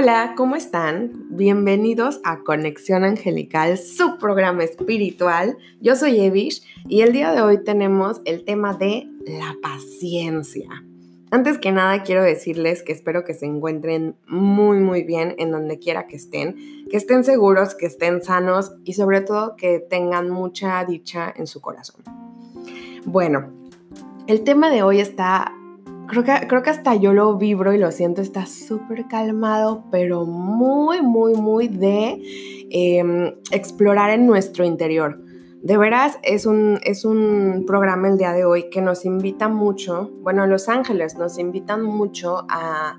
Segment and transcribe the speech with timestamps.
[0.00, 1.26] Hola, ¿cómo están?
[1.30, 5.58] Bienvenidos a Conexión Angelical, su programa espiritual.
[5.80, 10.68] Yo soy Evish y el día de hoy tenemos el tema de la paciencia.
[11.32, 15.80] Antes que nada quiero decirles que espero que se encuentren muy muy bien en donde
[15.80, 16.54] quiera que estén,
[16.88, 21.60] que estén seguros, que estén sanos y sobre todo que tengan mucha dicha en su
[21.60, 22.04] corazón.
[23.04, 23.52] Bueno,
[24.28, 25.57] el tema de hoy está
[26.08, 30.24] Creo que, creo que hasta yo lo vibro y lo siento, está súper calmado, pero
[30.24, 32.22] muy, muy, muy de
[32.70, 35.20] em, explorar en nuestro interior.
[35.62, 40.10] De veras, es un, es un programa el día de hoy que nos invita mucho,
[40.22, 42.98] bueno, Los Ángeles nos invitan mucho a,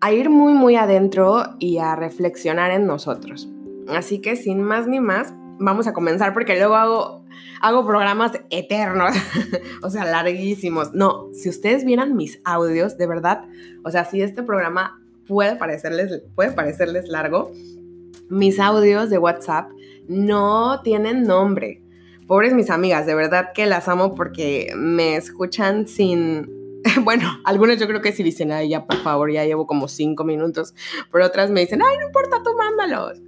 [0.00, 3.50] a ir muy, muy adentro y a reflexionar en nosotros.
[3.88, 7.19] Así que sin más ni más, vamos a comenzar porque luego hago,
[7.60, 9.14] hago programas eternos,
[9.82, 10.92] o sea, larguísimos.
[10.92, 13.44] No, si ustedes vieran mis audios, de verdad,
[13.84, 17.52] o sea, si este programa puede parecerles, puede parecerles largo,
[18.28, 19.70] mis audios de WhatsApp
[20.08, 21.82] no tienen nombre.
[22.26, 26.58] Pobres mis amigas, de verdad que las amo porque me escuchan sin...
[27.02, 30.24] Bueno, algunas yo creo que sí dicen, ay, ya por favor, ya llevo como cinco
[30.24, 30.74] minutos,
[31.12, 33.20] pero otras me dicen, ay, no importa, tú mándalos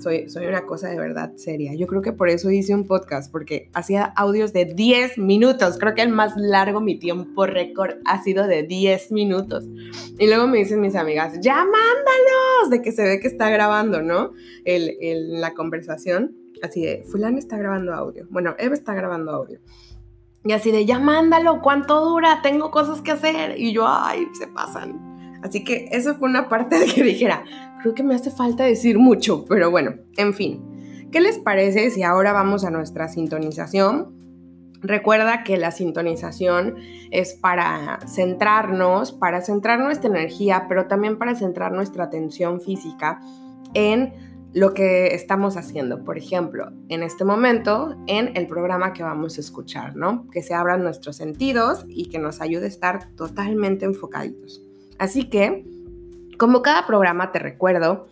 [0.00, 1.74] soy, una cosa de verdad seria.
[1.74, 5.78] Yo creo que por eso hice un podcast, porque hacía audios de 10 minutos.
[5.78, 9.64] Creo que el más largo, mi tiempo récord, ha sido de 10 minutos.
[10.18, 14.02] Y luego me dicen mis amigas, ya mándalos, de que se ve que está grabando,
[14.02, 14.32] ¿no?
[14.64, 16.36] El, la conversación.
[16.62, 18.26] Así de, fulano está grabando audio.
[18.30, 19.60] Bueno, Eva está grabando audio.
[20.44, 22.40] Y así de, ya mándalo, ¿cuánto dura?
[22.42, 23.58] Tengo cosas que hacer.
[23.58, 25.09] Y yo, ay, se pasan.
[25.42, 27.44] Así que eso fue una parte de que dijera,
[27.82, 30.62] creo que me hace falta decir mucho, pero bueno, en fin.
[31.10, 34.20] ¿Qué les parece si ahora vamos a nuestra sintonización?
[34.82, 36.76] Recuerda que la sintonización
[37.10, 43.20] es para centrarnos, para centrar nuestra energía, pero también para centrar nuestra atención física
[43.74, 44.14] en
[44.52, 46.04] lo que estamos haciendo.
[46.04, 50.28] Por ejemplo, en este momento, en el programa que vamos a escuchar, ¿no?
[50.30, 54.64] Que se abran nuestros sentidos y que nos ayude a estar totalmente enfocaditos.
[55.00, 55.64] Así que,
[56.38, 58.06] como cada programa, te recuerdo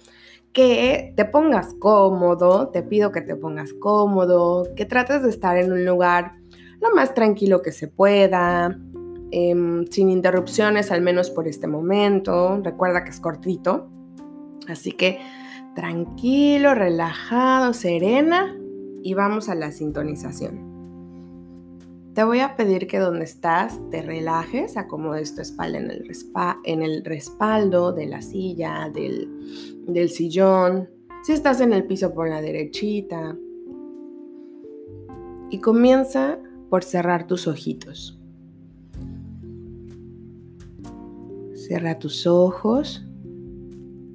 [0.55, 5.71] que te pongas cómodo, te pido que te pongas cómodo, que trates de estar en
[5.71, 6.37] un lugar
[6.81, 8.79] lo más tranquilo que se pueda,
[9.31, 12.59] em, sin interrupciones, al menos por este momento.
[12.65, 13.91] Recuerda que es cortito.
[14.67, 15.21] Así que
[15.75, 18.57] tranquilo, relajado, serena
[19.03, 20.68] y vamos a la sintonización.
[22.19, 26.11] Te voy a pedir que donde estás te relajes, acomodes tu espalda en el,
[26.65, 29.31] en el respaldo de la silla, del,
[29.87, 30.91] del sillón.
[31.23, 33.39] Si estás en el piso, por la derechita.
[35.49, 38.19] Y comienza por cerrar tus ojitos.
[41.55, 43.07] Cierra tus ojos,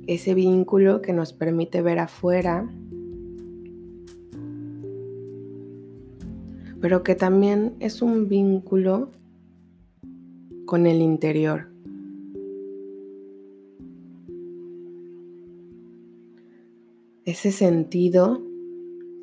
[0.07, 2.69] ese vínculo que nos permite ver afuera
[6.83, 9.09] pero que también es un vínculo
[10.65, 11.69] con el interior.
[17.23, 18.41] Ese sentido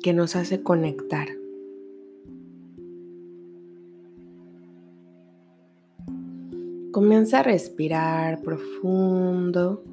[0.01, 1.27] que nos hace conectar.
[6.91, 9.83] Comienza a respirar profundo,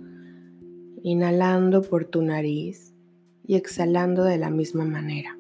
[1.03, 2.95] inhalando por tu nariz
[3.47, 5.38] y exhalando de la misma manera.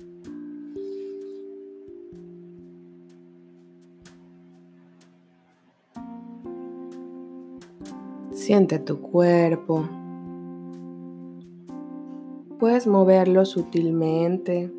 [8.49, 9.87] Siente tu cuerpo.
[12.59, 14.73] Puedes moverlo sutilmente.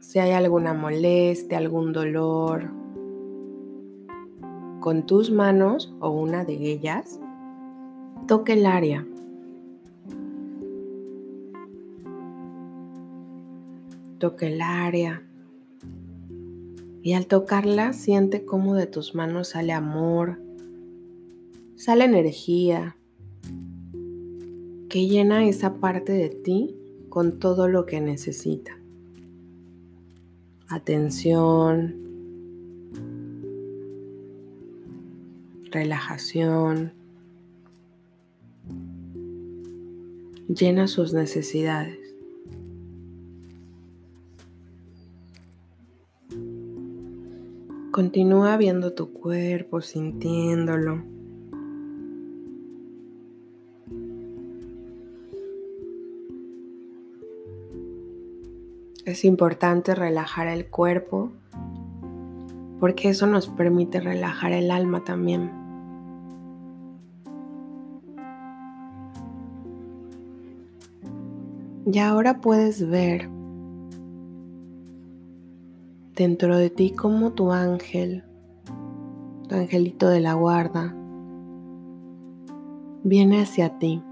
[0.00, 2.72] Si hay alguna molestia, algún dolor,
[4.80, 7.20] con tus manos o una de ellas,
[8.26, 9.06] toque el área.
[14.18, 15.22] Toque el área.
[17.06, 20.40] Y al tocarla, siente cómo de tus manos sale amor,
[21.76, 22.96] sale energía,
[24.88, 26.74] que llena esa parte de ti
[27.08, 28.76] con todo lo que necesita.
[30.66, 31.94] Atención,
[35.70, 36.92] relajación,
[40.48, 42.05] llena sus necesidades.
[47.96, 51.02] Continúa viendo tu cuerpo, sintiéndolo.
[59.06, 61.32] Es importante relajar el cuerpo
[62.80, 65.50] porque eso nos permite relajar el alma también.
[71.90, 73.30] Y ahora puedes ver
[76.16, 78.24] dentro de ti como tu ángel,
[79.48, 80.96] tu angelito de la guarda,
[83.04, 84.02] viene hacia ti.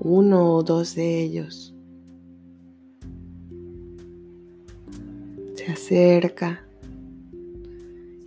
[0.00, 1.74] Uno o dos de ellos
[5.54, 6.64] se acerca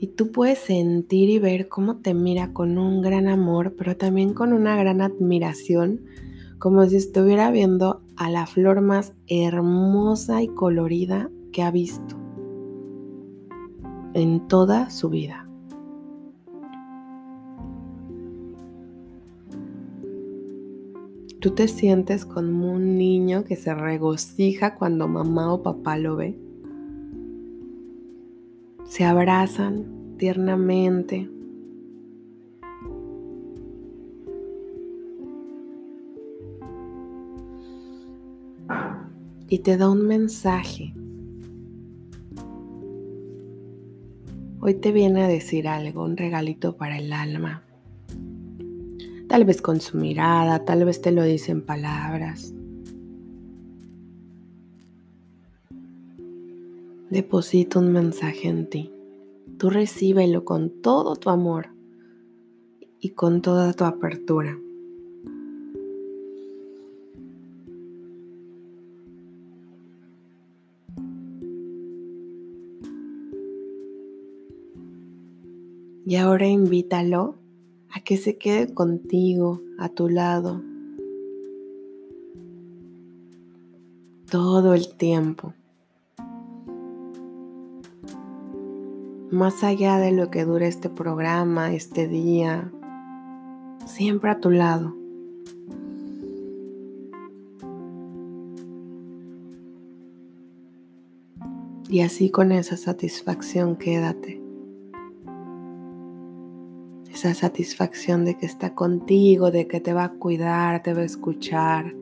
[0.01, 4.33] y tú puedes sentir y ver cómo te mira con un gran amor, pero también
[4.33, 6.01] con una gran admiración,
[6.61, 12.15] como si estuviera viendo a la flor más hermosa y colorida que ha visto
[14.13, 15.47] en toda su vida.
[21.39, 26.37] Tú te sientes como un niño que se regocija cuando mamá o papá lo ve
[28.91, 31.29] se abrazan tiernamente.
[39.51, 40.94] Y te da un mensaje.
[44.62, 47.62] Hoy te viene a decir algo, un regalito para el alma.
[49.27, 52.53] Tal vez con su mirada, tal vez te lo dice en palabras.
[57.12, 58.89] deposita un mensaje en ti.
[59.57, 61.68] Tú recíbelo con todo tu amor
[63.01, 64.57] y con toda tu apertura.
[76.06, 77.36] Y ahora invítalo
[77.92, 80.62] a que se quede contigo, a tu lado,
[84.30, 85.53] todo el tiempo.
[89.31, 92.69] más allá de lo que dure este programa, este día,
[93.86, 94.95] siempre a tu lado.
[101.89, 104.40] Y así con esa satisfacción quédate.
[107.21, 111.06] Esa satisfacción de que está contigo, de que te va a cuidar, te va a
[111.06, 111.94] escuchar,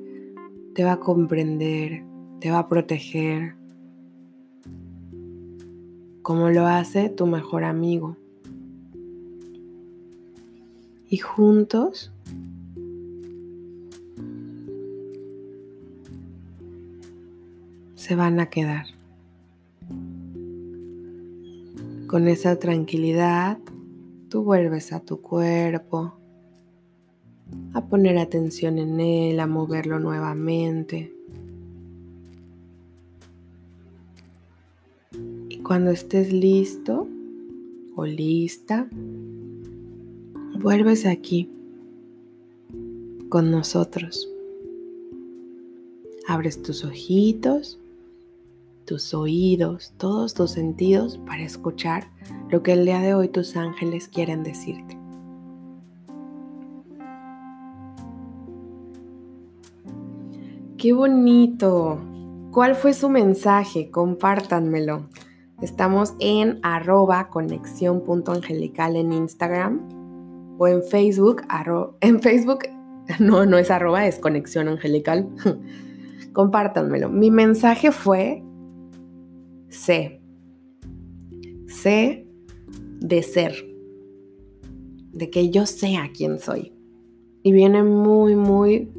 [0.73, 2.05] te va a comprender,
[2.39, 3.55] te va a proteger
[6.21, 8.15] como lo hace tu mejor amigo.
[11.09, 12.13] Y juntos
[17.95, 18.85] se van a quedar.
[22.07, 23.57] Con esa tranquilidad,
[24.29, 26.13] tú vuelves a tu cuerpo,
[27.73, 31.13] a poner atención en él, a moverlo nuevamente.
[35.63, 37.07] Cuando estés listo
[37.95, 38.87] o lista,
[40.59, 41.49] vuelves aquí
[43.29, 44.29] con nosotros.
[46.27, 47.78] Abres tus ojitos,
[48.89, 52.09] tus oídos, todos tus sentidos para escuchar
[52.49, 54.97] lo que el día de hoy tus ángeles quieren decirte.
[60.79, 61.99] ¡Qué bonito!
[62.49, 63.91] ¿Cuál fue su mensaje?
[63.91, 65.07] Compártanmelo.
[65.61, 71.43] Estamos en arroba conexión.angelical en Instagram o en Facebook.
[72.01, 72.61] en Facebook,
[73.19, 75.29] no, no es arroba, es conexión angelical.
[76.33, 77.09] Compártanmelo.
[77.09, 78.43] Mi mensaje fue
[79.69, 80.21] sé.
[81.67, 82.27] Sé
[82.99, 83.53] de ser.
[85.13, 86.73] De que yo sea quién soy.
[87.43, 88.91] Y viene muy, muy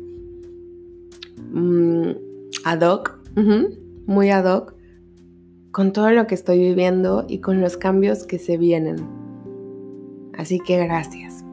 [1.52, 2.10] mm,
[2.64, 3.20] ad hoc.
[4.06, 4.74] muy ad hoc
[5.70, 8.96] con todo lo que estoy viviendo y con los cambios que se vienen.
[10.36, 11.44] Así que gracias.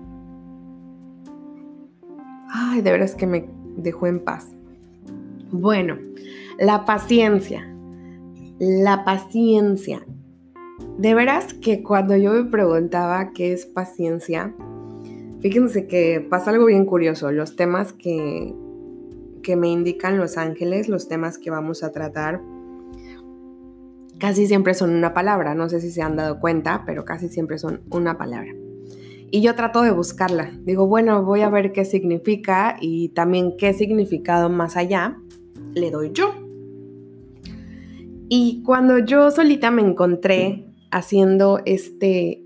[2.49, 4.47] Ay, de veras que me dejó en paz.
[5.51, 5.97] Bueno,
[6.57, 7.76] la paciencia.
[8.59, 10.03] La paciencia.
[10.97, 14.55] De veras que cuando yo me preguntaba qué es paciencia,
[15.41, 17.31] fíjense que pasa algo bien curioso.
[17.31, 18.55] Los temas que,
[19.43, 22.41] que me indican los ángeles, los temas que vamos a tratar,
[24.17, 27.59] casi siempre son una palabra, no sé si se han dado cuenta, pero casi siempre
[27.59, 28.55] son una palabra.
[29.29, 30.51] Y yo trato de buscarla.
[30.63, 35.19] Digo, bueno, voy a ver qué significa y también qué significado más allá
[35.75, 36.46] le doy yo.
[38.29, 42.43] Y cuando yo solita me encontré haciendo este,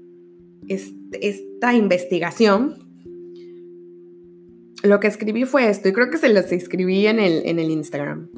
[0.68, 2.76] esta investigación,
[4.84, 7.72] lo que escribí fue esto, y creo que se los escribí en el, en el
[7.72, 8.30] Instagram.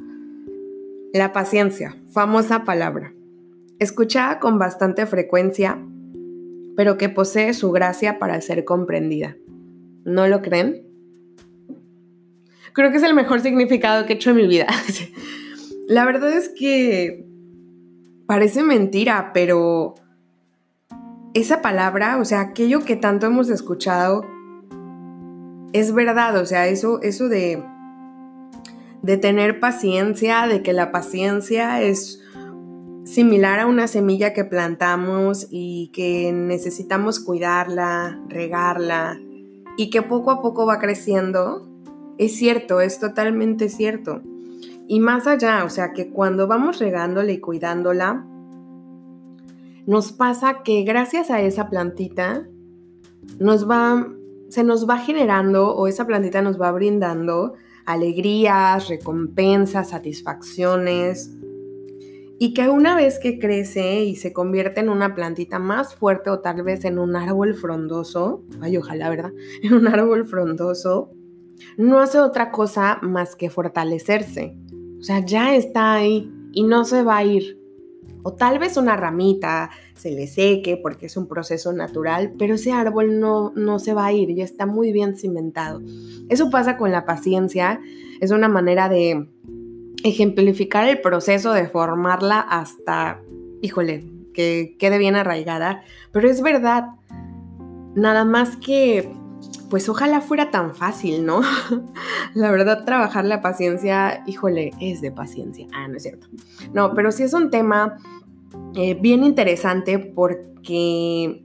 [1.12, 3.14] La paciencia, famosa palabra,
[3.78, 5.78] escuchada con bastante frecuencia,
[6.76, 9.36] pero que posee su gracia para ser comprendida.
[10.04, 10.82] ¿No lo creen?
[12.72, 14.66] Creo que es el mejor significado que he hecho en mi vida.
[15.86, 17.24] La verdad es que
[18.26, 19.94] parece mentira, pero
[21.34, 24.22] esa palabra, o sea, aquello que tanto hemos escuchado,
[25.72, 27.62] es verdad, o sea, eso, eso de
[29.04, 32.22] de tener paciencia, de que la paciencia es
[33.04, 39.20] similar a una semilla que plantamos y que necesitamos cuidarla, regarla
[39.76, 41.68] y que poco a poco va creciendo,
[42.16, 44.22] es cierto, es totalmente cierto.
[44.86, 48.26] Y más allá, o sea, que cuando vamos regándola y cuidándola,
[49.86, 52.48] nos pasa que gracias a esa plantita
[53.38, 54.06] nos va
[54.54, 57.54] se nos va generando o esa plantita nos va brindando
[57.86, 61.36] alegrías, recompensas, satisfacciones.
[62.38, 66.38] Y que una vez que crece y se convierte en una plantita más fuerte o
[66.38, 69.32] tal vez en un árbol frondoso, ay ojalá, ¿verdad?
[69.62, 71.10] En un árbol frondoso,
[71.76, 74.56] no hace otra cosa más que fortalecerse.
[75.04, 77.60] O sea, ya está ahí y no se va a ir.
[78.22, 82.72] O tal vez una ramita se le seque porque es un proceso natural, pero ese
[82.72, 85.82] árbol no, no se va a ir, ya está muy bien cimentado.
[86.30, 87.82] Eso pasa con la paciencia,
[88.22, 89.28] es una manera de
[90.04, 93.20] ejemplificar el proceso de formarla hasta,
[93.60, 95.82] híjole, que quede bien arraigada,
[96.12, 96.86] pero es verdad,
[97.94, 99.14] nada más que,
[99.74, 101.40] pues ojalá fuera tan fácil, ¿no?
[102.34, 105.66] la verdad, trabajar la paciencia, híjole, es de paciencia.
[105.74, 106.28] Ah, no es cierto.
[106.72, 107.96] No, pero sí es un tema
[108.76, 111.44] eh, bien interesante porque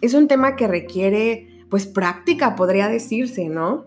[0.00, 3.86] es un tema que requiere pues práctica, podría decirse, ¿no?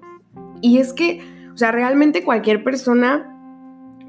[0.62, 1.20] Y es que,
[1.54, 3.28] o sea, realmente cualquier persona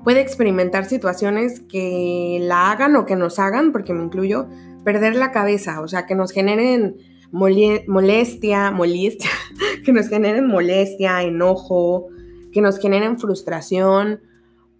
[0.04, 4.46] puede experimentar situaciones que la hagan o que nos hagan, porque me incluyo,
[4.84, 6.98] perder la cabeza, o sea, que nos generen
[7.32, 9.30] molestia, molestia,
[9.84, 12.08] que nos generen molestia, enojo,
[12.52, 14.20] que nos generen frustración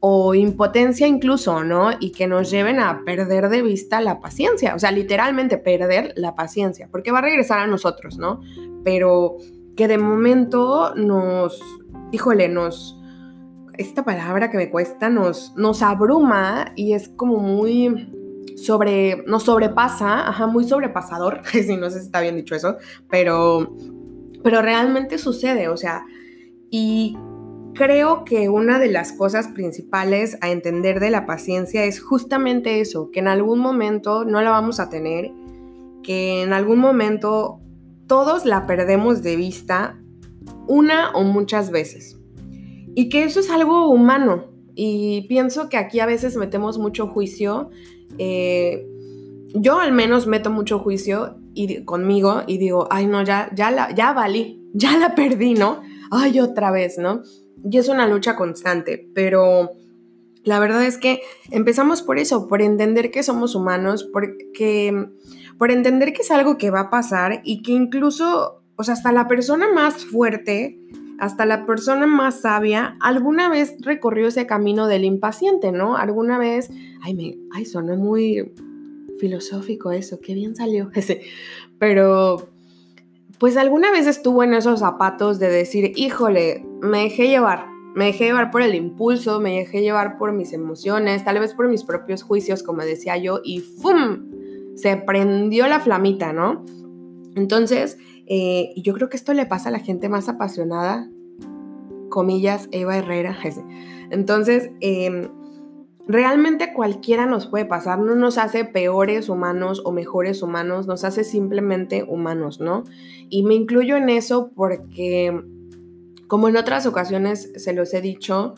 [0.05, 1.91] o impotencia incluso, ¿no?
[1.99, 6.35] Y que nos lleven a perder de vista la paciencia, o sea, literalmente perder la
[6.35, 8.41] paciencia, porque va a regresar a nosotros, ¿no?
[8.85, 9.37] Pero
[9.77, 11.61] que de momento nos,
[12.11, 12.99] híjole, nos,
[13.79, 18.13] esta palabra que me cuesta, nos, nos abruma y es como muy
[18.63, 22.77] sobre, nos sobrepasa, ajá, muy sobrepasador, si no sé si está bien dicho eso,
[23.11, 23.77] pero,
[24.43, 26.05] pero realmente sucede, o sea,
[26.71, 27.17] y
[27.75, 33.11] Creo que una de las cosas principales a entender de la paciencia es justamente eso,
[33.11, 35.33] que en algún momento no la vamos a tener,
[36.03, 37.61] que en algún momento
[38.07, 39.99] todos la perdemos de vista
[40.69, 42.19] una o muchas veces.
[42.95, 44.53] Y que eso es algo humano.
[44.75, 47.71] Y pienso que aquí a veces metemos mucho juicio.
[48.19, 48.87] Eh,
[49.55, 53.95] yo al menos meto mucho juicio y, conmigo y digo, ay no, ya, ya, la,
[53.95, 55.83] ya valí, ya la perdí, ¿no?
[56.11, 57.23] Ay, otra vez, ¿no?
[57.65, 59.71] Y es una lucha constante, pero
[60.45, 65.09] la verdad es que empezamos por eso, por entender que somos humanos, porque,
[65.59, 69.13] por entender que es algo que va a pasar y que incluso, o sea, hasta
[69.13, 70.81] la persona más fuerte,
[71.23, 75.97] hasta la persona más sabia, alguna vez recorrió ese camino del impaciente, ¿no?
[75.97, 76.69] Alguna vez,
[77.01, 78.53] ay, me, ay, sonó muy
[79.21, 81.23] filosófico eso, qué bien salió ese,
[81.79, 82.49] pero
[83.39, 88.25] pues alguna vez estuvo en esos zapatos de decir, híjole, me dejé llevar, me dejé
[88.25, 92.25] llevar por el impulso, me dejé llevar por mis emociones, tal vez por mis propios
[92.25, 94.29] juicios, como decía yo, y ¡fum!
[94.75, 96.65] Se prendió la flamita, ¿no?
[97.37, 101.09] Entonces, eh, yo creo que esto le pasa a la gente más apasionada,
[102.13, 103.37] comillas, Eva Herrera.
[104.11, 105.29] Entonces, eh,
[106.07, 111.25] realmente cualquiera nos puede pasar, no nos hace peores humanos o mejores humanos, nos hace
[111.25, 112.85] simplemente humanos, ¿no?
[113.29, 115.43] Y me incluyo en eso porque,
[116.29, 118.55] como en otras ocasiones se los he dicho,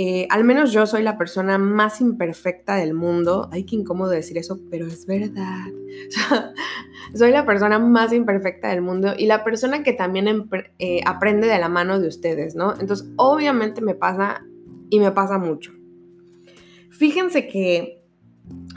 [0.00, 3.48] eh, al menos yo soy la persona más imperfecta del mundo.
[3.50, 5.66] Ay, qué incómodo decir eso, pero es verdad.
[7.14, 11.58] soy la persona más imperfecta del mundo y la persona que también eh, aprende de
[11.58, 12.74] la mano de ustedes, ¿no?
[12.78, 14.46] Entonces, obviamente me pasa
[14.88, 15.72] y me pasa mucho.
[16.90, 18.04] Fíjense que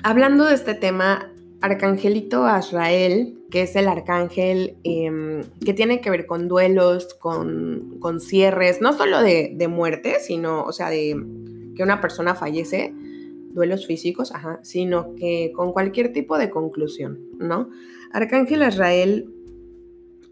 [0.02, 6.26] hablando de este tema, Arcangelito Azrael, que es el arcángel em, que tiene que ver
[6.26, 11.16] con duelos, con, cierres, no solo de, muerte, sino, o sea, de
[11.76, 12.94] que una persona fallece,
[13.54, 17.70] duelos físicos, ajá, sino que con cualquier tipo de conclusión, ¿no?
[18.14, 19.30] Arcángel Azrael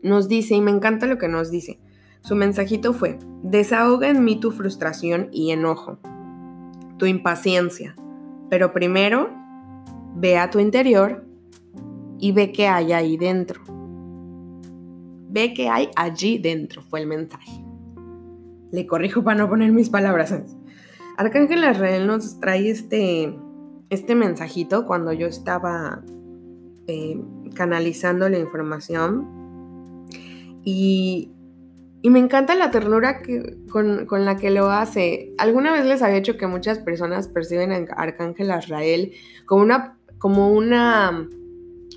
[0.01, 1.79] nos dice, y me encanta lo que nos dice,
[2.21, 5.99] su mensajito fue, desahoga en mí tu frustración y enojo
[6.99, 7.95] tu impaciencia,
[8.49, 9.29] Pero primero,
[10.15, 11.28] ve a tu interior
[12.19, 13.61] y ve qué hay ahí dentro.
[15.29, 17.63] Ve qué hay allí dentro, fue el mensaje.
[18.71, 20.35] Le corrijo para no poner mis palabras.
[21.17, 23.35] Arcángel Israel nos trae este,
[23.89, 26.03] este mensajito cuando yo estaba
[26.87, 27.21] eh,
[27.55, 29.37] canalizando la información.
[30.63, 31.31] Y,
[32.01, 35.33] y, me encanta la ternura que, con, con, la que lo hace.
[35.37, 39.13] Alguna vez les había dicho que muchas personas perciben a Arcángel Israel
[39.45, 41.29] como una, como una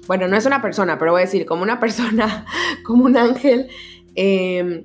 [0.07, 2.47] bueno, no es una persona, pero voy a decir, como una persona,
[2.85, 3.69] como un ángel
[4.15, 4.85] em,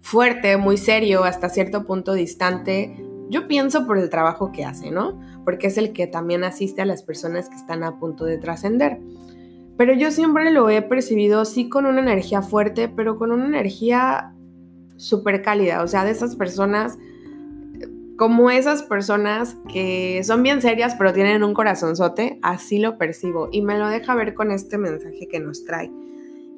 [0.00, 2.96] fuerte, muy serio, hasta cierto punto distante.
[3.30, 5.20] Yo pienso por el trabajo que hace, ¿no?
[5.44, 9.00] Porque es el que también asiste a las personas que están a punto de trascender.
[9.76, 14.34] Pero yo siempre lo he percibido sí con una energía fuerte, pero con una energía
[14.96, 16.96] súper cálida, o sea, de esas personas
[18.16, 23.62] como esas personas que son bien serias pero tienen un corazonzote, así lo percibo y
[23.62, 25.90] me lo deja ver con este mensaje que nos trae.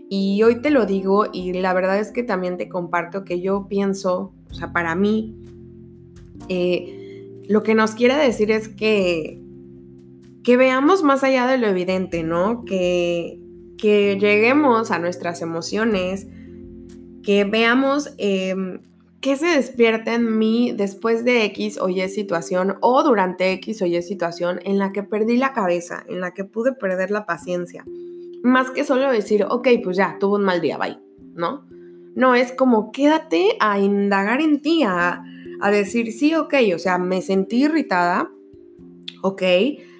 [0.08, 3.66] Y hoy te lo digo y la verdad es que también te comparto que yo
[3.68, 5.34] pienso, o sea, para mí,
[6.48, 9.40] eh, lo que nos quiere decir es que,
[10.44, 12.64] que veamos más allá de lo evidente, ¿no?
[12.64, 13.40] Que,
[13.78, 16.26] que lleguemos a nuestras emociones,
[17.22, 18.12] que veamos...
[18.18, 18.80] Em,
[19.26, 23.86] ¿Qué se despierta en mí después de X o Y situación o durante X o
[23.86, 27.84] Y situación en la que perdí la cabeza, en la que pude perder la paciencia?
[28.44, 31.00] Más que solo decir, ok, pues ya, tuvo un mal día, bye,
[31.34, 31.66] ¿no?
[32.14, 35.24] No, es como quédate a indagar en ti, a,
[35.72, 38.30] decir, sí, ok, o sea, me sentí irritada,
[39.22, 39.42] ok,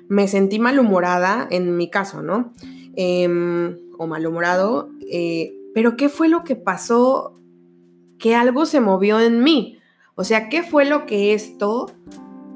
[0.07, 2.53] me sentí malhumorada en mi caso, ¿no?
[2.95, 7.37] Em, o malhumorado, eh, pero ¿qué fue lo que pasó
[8.19, 9.79] que algo se movió en mí.
[10.15, 11.87] O sea, ¿qué fue lo que esto...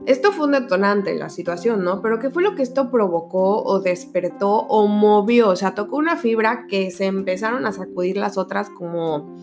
[0.07, 2.01] Esto fue un detonante la situación, ¿no?
[2.01, 5.51] Pero ¿qué fue lo que esto provocó o despertó o movió?
[5.51, 9.37] O sea, tocó una fibra que se empezaron a sacudir las otras como,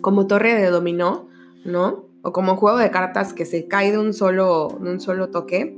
[0.00, 1.26] como torre de dominó,
[1.64, 2.04] ¿no?
[2.22, 5.76] O como juego de cartas que se cae de un solo, de un solo toque.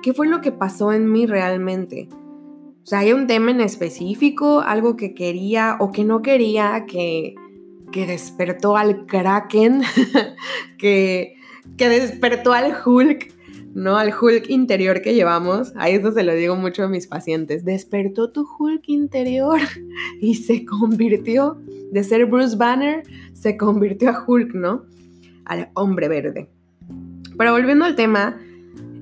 [0.00, 2.08] ¿Qué fue lo que pasó en mí realmente?
[2.82, 7.34] O sea, hay un tema en específico, algo que quería o que no quería que,
[7.90, 9.82] que despertó al Kraken,
[10.78, 11.36] que,
[11.76, 13.34] que despertó al Hulk,
[13.74, 13.96] ¿no?
[13.96, 15.72] Al Hulk interior que llevamos.
[15.76, 17.64] A eso se lo digo mucho a mis pacientes.
[17.64, 19.60] Despertó tu Hulk interior
[20.20, 21.58] y se convirtió
[21.90, 24.84] de ser Bruce Banner, se convirtió a Hulk, ¿no?
[25.44, 26.48] Al hombre verde.
[27.36, 28.38] Pero volviendo al tema,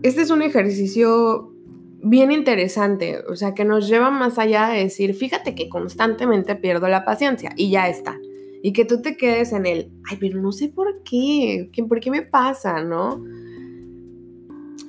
[0.03, 1.53] este es un ejercicio
[2.01, 6.87] bien interesante, o sea, que nos lleva más allá de decir, fíjate que constantemente pierdo
[6.87, 8.17] la paciencia y ya está
[8.63, 12.11] y que tú te quedes en el, ay, pero no sé por qué, ¿por qué
[12.11, 13.23] me pasa, no?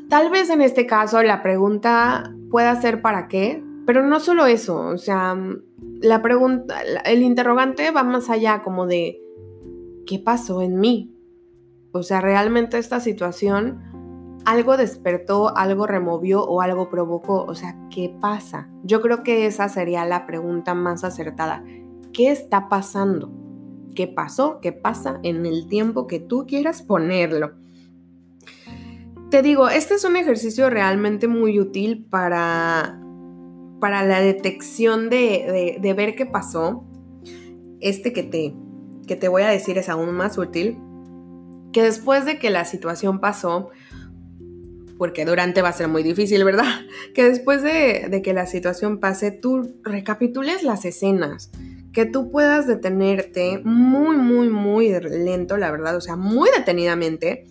[0.10, 4.80] Tal vez en este caso la pregunta pueda ser para qué, pero no solo eso,
[4.80, 5.38] o sea,
[6.02, 9.22] la pregunta, el interrogante va más allá como de,
[10.06, 11.16] ¿qué pasó en mí?
[11.92, 13.82] O sea, realmente esta situación
[14.46, 17.44] algo despertó, algo removió o algo provocó.
[17.44, 18.70] O sea, ¿qué pasa?
[18.84, 21.64] Yo creo que esa sería la pregunta más acertada.
[22.14, 23.32] ¿Qué está pasando?
[23.96, 27.54] Qué pasó, qué pasa en el tiempo que tú quieras ponerlo.
[29.30, 33.00] Te digo, este es un ejercicio realmente muy útil para,
[33.80, 36.84] para la detección de, ver qué pasó.
[37.80, 38.56] Este que te,
[39.08, 40.80] que te voy a decir es aún más útil.
[41.72, 43.70] Que después de que la situación pasó,
[44.98, 46.66] porque durante va a ser muy difícil, ¿verdad?
[47.14, 51.52] Que después de, de, que la situación pase, tú recapitules las escenas,
[51.94, 57.46] que tú puedas detenerte muy, muy, muy lento, la verdad, o sea, muy detenidamente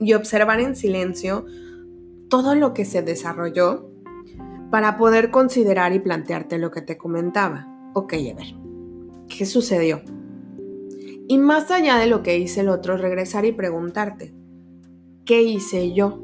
[0.00, 1.44] y observar en silencio
[2.28, 3.90] todo lo que se desarrolló
[4.70, 7.66] para poder considerar y plantearte lo que te comentaba.
[7.94, 8.54] Ok, a ver,
[9.28, 10.02] ¿qué sucedió?
[11.26, 14.34] Y más allá de lo que hice el otro, regresar y preguntarte,
[15.24, 16.22] ¿qué hice yo?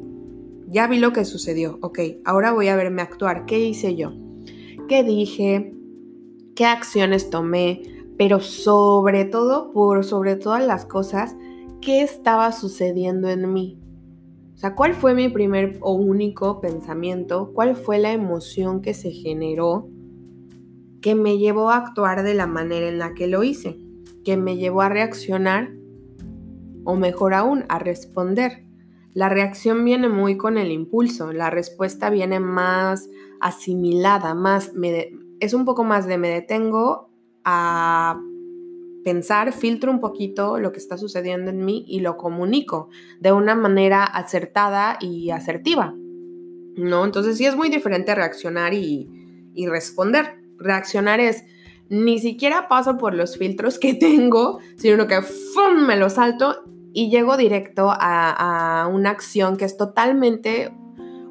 [0.67, 4.15] Ya vi lo que sucedió, ok, ahora voy a verme actuar, ¿qué hice yo?
[4.89, 5.75] ¿Qué dije?
[6.55, 7.83] Qué acciones tomé,
[8.17, 11.37] pero sobre todo, por sobre todas las cosas,
[11.81, 13.79] qué estaba sucediendo en mí.
[14.55, 17.53] O sea, ¿cuál fue mi primer o único pensamiento?
[17.53, 19.89] ¿Cuál fue la emoción que se generó
[21.03, 23.79] que me llevó a actuar de la manera en la que lo hice?
[24.25, 25.73] Que me llevó a reaccionar
[26.85, 28.65] o mejor aún, a responder.
[29.13, 33.09] La reacción viene muy con el impulso, la respuesta viene más
[33.41, 34.73] asimilada, más
[35.45, 37.11] es un poco más de me detengo
[37.45, 38.21] a
[39.05, 42.89] pensar, filtro un poquito lo que está sucediendo en mí y lo comunico
[43.21, 45.95] de una manera acertada y asertiva.
[46.77, 47.05] ¿no?
[47.05, 49.09] Entonces sí es muy diferente reaccionar y,
[49.69, 50.41] responder.
[50.59, 51.45] Reaccionar es,
[51.89, 55.21] ni siquiera paso por los filtros que tengo, sino que
[55.87, 60.73] me lo salto y llego directo a, a una acción que es totalmente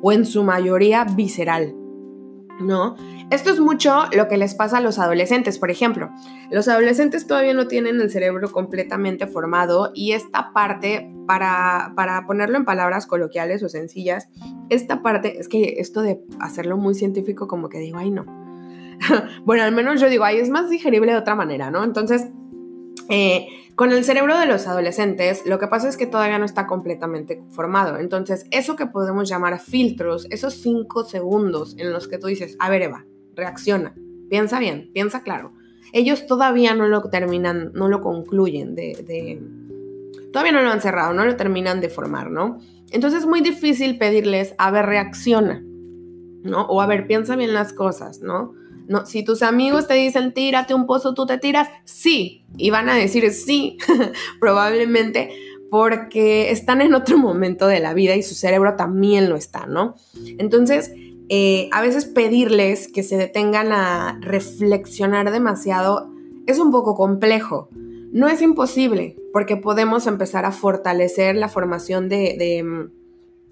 [0.01, 1.73] o en su mayoría visceral,
[2.59, 2.95] ¿no?
[3.29, 6.09] Esto es mucho lo que les pasa a los adolescentes, por ejemplo.
[6.51, 12.57] Los adolescentes todavía no tienen el cerebro completamente formado y esta parte, para, para ponerlo
[12.57, 14.29] en palabras coloquiales o sencillas,
[14.69, 18.25] esta parte, es que esto de hacerlo muy científico como que digo, ay no.
[19.45, 21.83] bueno, al menos yo digo, ay, es más digerible de otra manera, ¿no?
[21.83, 22.27] Entonces,
[23.09, 26.67] eh, con el cerebro de los adolescentes, lo que pasa es que todavía no está
[26.67, 27.97] completamente formado.
[27.97, 32.69] Entonces, eso que podemos llamar filtros, esos cinco segundos en los que tú dices, a
[32.69, 33.05] ver, Eva,
[33.35, 33.95] reacciona,
[34.29, 35.53] piensa bien, piensa claro.
[35.91, 39.41] Ellos todavía no lo terminan, no lo concluyen de,
[40.31, 42.59] todavía no lo han cerrado, no lo terminan de formar, ¿no?
[42.91, 45.63] Entonces es muy difícil pedirles, a ver, reacciona,
[46.43, 46.65] ¿no?
[46.67, 48.53] O a ver, piensa bien las cosas, ¿no?
[48.87, 52.89] No, si tus amigos te dicen tírate un pozo, tú te tiras, sí, y van
[52.89, 53.77] a decir sí,
[54.39, 55.31] probablemente
[55.69, 59.95] porque están en otro momento de la vida y su cerebro también lo está, ¿no?
[60.37, 60.91] Entonces,
[61.29, 66.11] eh, a veces pedirles que se detengan a reflexionar demasiado
[66.45, 67.69] es un poco complejo.
[68.11, 72.37] No es imposible, porque podemos empezar a fortalecer la formación de,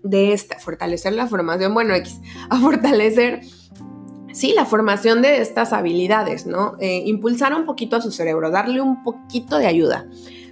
[0.03, 3.41] de, esta, fortalecer la formación, bueno, X, a fortalecer,
[4.33, 6.75] sí, la formación de estas habilidades, ¿no?
[6.79, 10.07] Eh, impulsar un poquito a su cerebro, darle un poquito de ayuda.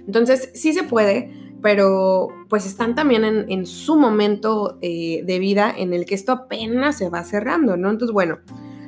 [0.06, 5.92] Entonces, sí se puede, pero pues están también en, su momento eh, de vida en
[5.92, 7.90] el que esto apenas se va cerrando, ¿no?
[7.90, 8.38] Entonces, bueno,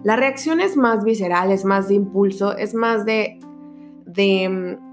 [0.05, 3.39] la reacción es más visceral, es más de impulso, es más de,
[4.07, 4.93] de mm,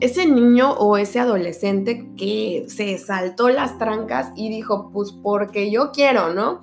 [0.00, 5.90] ese niño o ese adolescente que se saltó las trancas y dijo, pues porque yo
[5.92, 6.60] quiero, ¿no?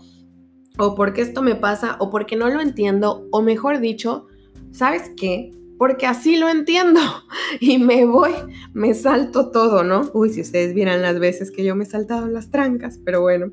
[0.78, 4.28] O porque esto me pasa, o porque no lo entiendo, o mejor dicho,
[4.72, 5.52] ¿sabes qué?
[5.84, 7.02] porque así lo entiendo
[7.60, 8.32] y me voy,
[8.74, 10.10] me salto todo, ¿no?
[10.14, 13.52] Uy, si ustedes vieran las veces que yo me he saltado las trancas, pero bueno,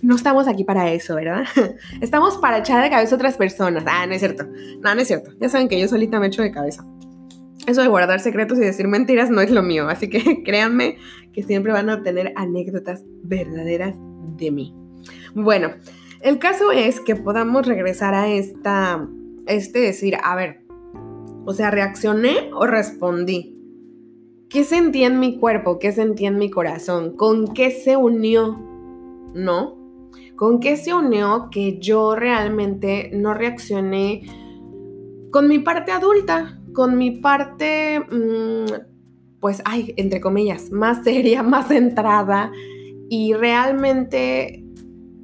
[0.00, 1.44] no estamos aquí para eso, ¿verdad?
[2.00, 3.82] Estamos para echar de cabeza a otras personas.
[3.88, 4.44] Ah, no es cierto,
[4.82, 5.32] no, no es cierto.
[5.40, 6.86] Ya saben que yo solita me echo de cabeza.
[7.66, 10.98] Eso de guardar secretos y decir mentiras no es lo mío, así que créanme
[11.32, 13.96] que siempre van a obtener anécdotas verdaderas
[14.36, 14.74] de mí.
[15.34, 15.72] Bueno,
[16.24, 19.06] el caso es que podamos regresar a esta,
[19.46, 20.64] este decir, a ver,
[21.44, 23.54] o sea, ¿reaccioné o respondí?
[24.48, 25.78] ¿Qué sentí en mi cuerpo?
[25.78, 27.14] ¿Qué sentí en mi corazón?
[27.14, 28.58] ¿Con qué se unió?
[29.34, 29.76] ¿No?
[30.34, 34.22] ¿Con qué se unió que yo realmente no reaccioné
[35.30, 36.58] con mi parte adulta?
[36.72, 42.50] Con mi parte, mm, pues, ay, entre comillas, más seria, más centrada
[43.10, 44.63] y realmente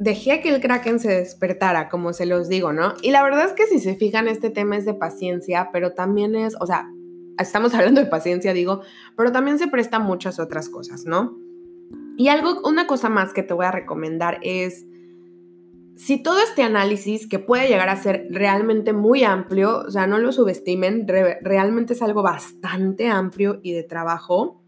[0.00, 2.94] dejé que el kraken se despertara, como se los digo, ¿no?
[3.02, 6.34] Y la verdad es que si se fijan, este tema es de paciencia, pero también
[6.34, 6.90] es, o sea,
[7.38, 8.80] estamos hablando de paciencia, digo,
[9.14, 11.38] pero también se presta muchas otras cosas, ¿no?
[12.16, 14.86] Y algo, una cosa más que te voy a recomendar es,
[15.96, 20.18] si todo este análisis, que puede llegar a ser realmente muy amplio, o sea, no
[20.18, 24.62] lo subestimen, realmente es algo bastante amplio y de trabajo,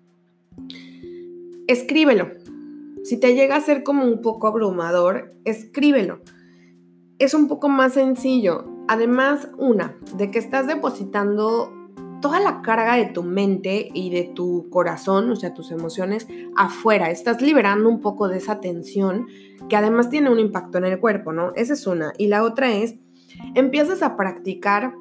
[1.67, 2.42] escríbelo,
[3.05, 6.21] si te llega a ser como un poco abrumador, escríbelo.
[7.19, 8.65] Es un poco más sencillo.
[8.89, 11.73] Además, una, de que estás depositando
[12.21, 17.11] toda la carga de tu mente y de tu corazón, o sea, tus emociones, afuera.
[17.11, 19.27] Estás liberando un poco de esa tensión
[19.69, 21.53] que además tiene un impacto en el cuerpo, ¿no?
[21.55, 22.13] Esa es una.
[22.19, 22.95] Y la otra es,
[23.55, 24.95] empiezas a practicar,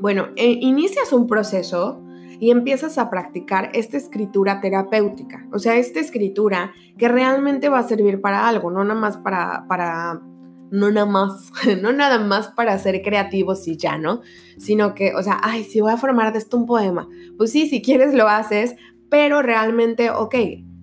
[0.00, 2.02] bueno, eh, inicias un proceso
[2.40, 7.88] y empiezas a practicar esta escritura terapéutica, o sea, esta escritura que realmente va a
[7.88, 10.22] servir para algo, no nada más para, para
[10.70, 14.22] no nada más, no nada más para ser creativos y ya, ¿no?
[14.58, 17.68] Sino que, o sea, ay, si voy a formar de esto un poema, pues sí,
[17.68, 18.74] si quieres lo haces,
[19.10, 20.34] pero realmente, ok,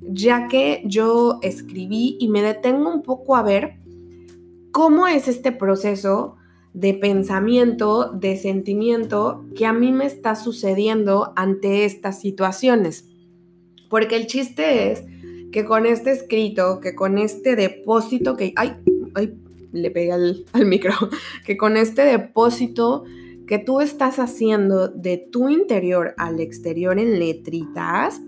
[0.02, 3.80] ya que yo escribí y me detengo un poco a ver
[4.72, 6.37] cómo es este proceso
[6.78, 13.10] de pensamiento, de sentimiento que a mí me está sucediendo ante estas situaciones.
[13.90, 15.04] Porque el chiste es
[15.52, 18.54] que con este escrito, que con este depósito que...
[18.56, 18.76] ¡Ay!
[19.16, 19.34] ¡Ay!
[19.72, 20.94] Le pegué al, al micro.
[21.48, 23.06] Que con este depósito
[23.48, 28.22] que tú estás haciendo de tu interior al exterior en letritas,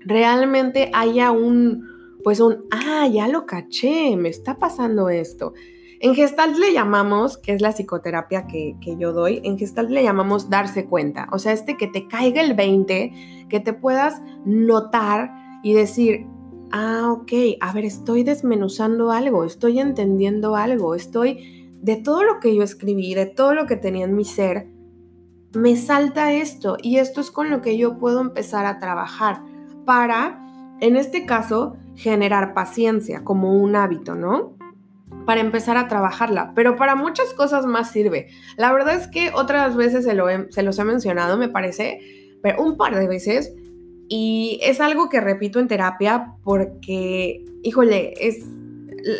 [0.00, 1.88] realmente haya un,
[2.22, 5.54] pues un, ah, ya lo caché, me está pasando esto.
[6.00, 10.50] En Gestalt le llamamos, que es la psicoterapia que, yo doy, en Gestalt le llamamos
[10.50, 11.28] darse cuenta.
[11.32, 15.30] O sea, este que te caiga el 20, que te puedas notar
[15.62, 16.26] y decir,
[16.70, 22.54] ah, ok, a ver, estoy desmenuzando algo, estoy entendiendo algo, estoy de todo lo que
[22.54, 24.68] yo escribí, de todo lo que tenía en mi ser,
[25.54, 29.42] me salta esto y esto es con lo que yo puedo empezar a trabajar
[29.86, 34.55] para, en este caso, generar paciencia como un hábito, ¿no?
[35.26, 38.28] Para empezar a trabajarla, pero para muchas cosas más sirve.
[38.56, 42.00] La verdad es que otras veces se, lo se los he mencionado, me parece,
[42.42, 43.52] pero un par de veces,
[44.08, 48.46] y es algo que repito en terapia porque, híjole, es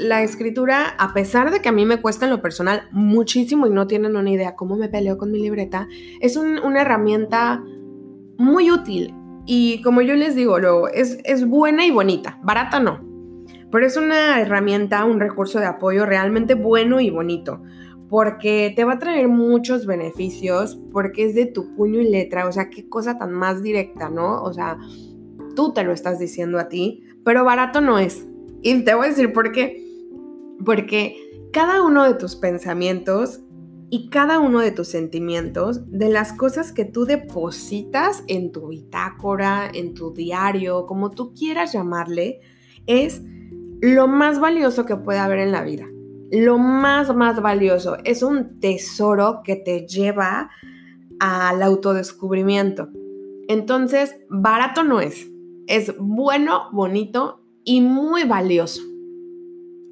[0.02, 3.70] la escritura, a pesar de que a mí me cuesta en lo personal muchísimo y
[3.70, 5.88] no tienen una idea cómo me peleo con mi libreta,
[6.20, 7.62] es una herramienta
[8.38, 9.14] muy útil.
[9.46, 13.00] Y como yo les digo, luego, es, es buena y bonita, barata no,
[13.70, 17.62] pero es una herramienta, un recurso de apoyo realmente bueno y bonito,
[18.08, 22.52] porque te va a traer muchos beneficios, porque es de tu puño y letra, o
[22.52, 24.42] sea, qué cosa tan más directa, ¿no?
[24.42, 24.78] O sea,
[25.54, 28.26] tú te lo estás diciendo a ti, pero barato no es.
[28.62, 29.84] Y te voy a decir por qué.
[30.64, 31.16] Porque
[31.52, 33.40] cada uno de tus pensamientos
[33.90, 39.70] y cada uno de tus sentimientos, de las cosas que tú depositas en tu bitácora,
[39.72, 42.40] en tu diario, como tú quieras llamarle,
[42.86, 43.22] es
[43.80, 45.86] lo más valioso que puede haber en la vida.
[46.30, 47.96] Lo más, más valioso.
[48.04, 50.50] Es un tesoro que te lleva
[51.20, 52.88] al autodescubrimiento.
[53.48, 55.28] Entonces, barato no es.
[55.66, 58.82] Es bueno, bonito y muy valioso.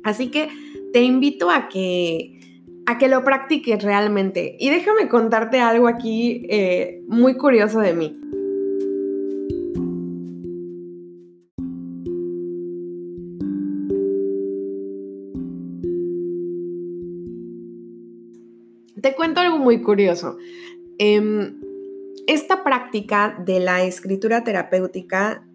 [0.02, 0.48] Así que
[0.92, 2.40] te invito a que,
[2.86, 4.56] a que lo practiques realmente.
[4.58, 8.12] Y déjame contarte algo aquí eh, muy curioso de mí.
[19.04, 20.38] Te cuento algo muy curioso.
[20.96, 21.60] Em,
[22.26, 25.46] esta práctica de la escritura terapéutica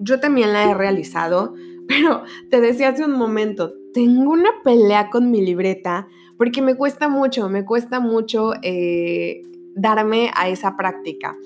[0.00, 1.54] yo también la he realizado,
[1.86, 7.08] pero te decía hace un momento, tengo una pelea con mi libreta porque me cuesta
[7.08, 9.40] mucho, me cuesta mucho eh,
[9.76, 11.36] darme a esa práctica,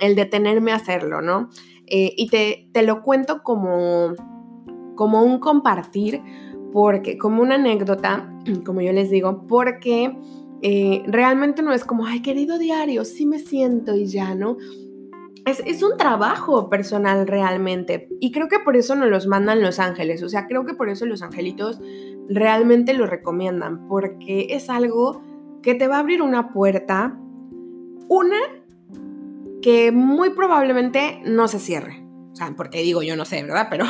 [0.00, 1.48] el detenerme a hacerlo, ¿no?
[1.86, 4.12] Eh, y te, te, lo cuento como,
[4.96, 6.20] como un compartir,
[6.74, 8.28] porque, como una anécdota,
[8.66, 10.14] como yo les digo, porque
[10.62, 14.56] eh, realmente no es como, ay, querido diario, sí me siento y ya, ¿no?
[15.46, 18.08] es, un trabajo personal realmente.
[18.20, 20.22] Y creo que por eso nos los mandan los ángeles.
[20.22, 21.80] O sea, creo que por eso los angelitos
[22.28, 23.86] realmente lo recomiendan.
[23.86, 25.22] Porque es algo
[25.62, 27.16] que te va a abrir una puerta.
[28.08, 28.38] Una
[29.62, 32.04] que muy probablemente no se cierre.
[32.32, 33.68] O sea, porque digo yo no sé, ¿verdad?
[33.70, 33.86] Pero,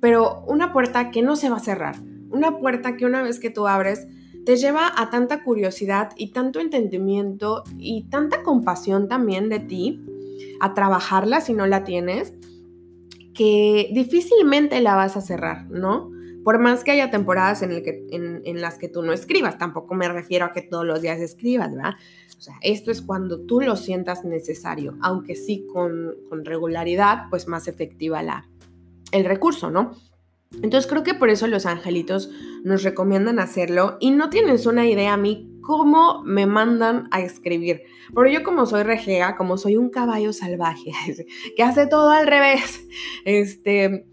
[0.00, 1.96] pero una puerta que no se va a cerrar.
[2.30, 4.06] Una puerta que una vez que tú abres
[4.44, 10.04] te lleva a tanta curiosidad y tanto entendimiento y tanta compasión también de ti
[10.60, 12.34] a trabajarla si no la tienes,
[13.34, 16.10] que difícilmente la vas a cerrar, ¿no?
[16.44, 20.52] Por más que haya temporadas en, las que tú no escribas, tampoco me refiero a
[20.52, 21.94] que todos los días escribas, ¿verdad?
[22.36, 27.48] O sea, esto es cuando tú lo sientas necesario, aunque sí con, con regularidad, pues
[27.48, 28.46] más efectiva la,
[29.10, 29.92] el recurso, ¿no?
[30.62, 32.30] Entonces creo que por eso los angelitos
[32.62, 37.82] nos recomiendan hacerlo y no tienes una idea a mí cómo me mandan a escribir.
[38.14, 40.92] Pero yo como soy rejega, como soy un caballo salvaje,
[41.56, 42.86] que hace todo al revés,
[43.24, 44.06] este,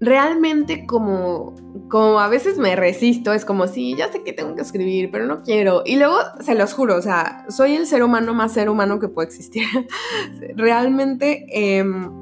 [0.00, 1.54] realmente como,
[1.88, 5.26] como a veces me resisto, es como, sí, ya sé que tengo que escribir, pero
[5.26, 5.82] no quiero.
[5.86, 9.08] Y luego, se los juro, o sea, soy el ser humano más ser humano que
[9.08, 9.66] puede existir.
[10.56, 11.46] realmente...
[11.50, 12.19] Em,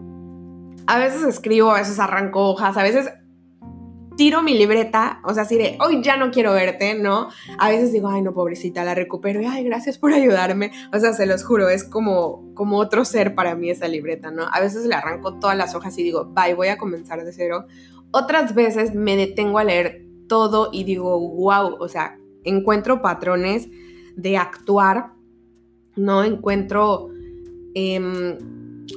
[0.89, 3.11] a veces escribo, a veces arranco hojas, a veces
[4.17, 7.29] tiro mi libreta, o sea, así de, hoy ya no quiero verte, ¿no?
[7.59, 10.73] A veces digo, ay, no, pobrecita, la recupero y, ay, gracias por ayudarme.
[10.95, 14.45] O sea, se los juro, es como, como otro ser para mí esa libreta, ¿no?
[14.51, 17.67] A veces le arranco todas las hojas y digo, bye, voy a comenzar de cero.
[18.11, 23.69] Otras veces me detengo a leer todo y digo, wow, o sea, encuentro patrones
[24.17, 25.13] de actuar,
[25.97, 26.25] ¿no?
[26.25, 27.11] Encuentro...
[27.75, 28.39] Eh,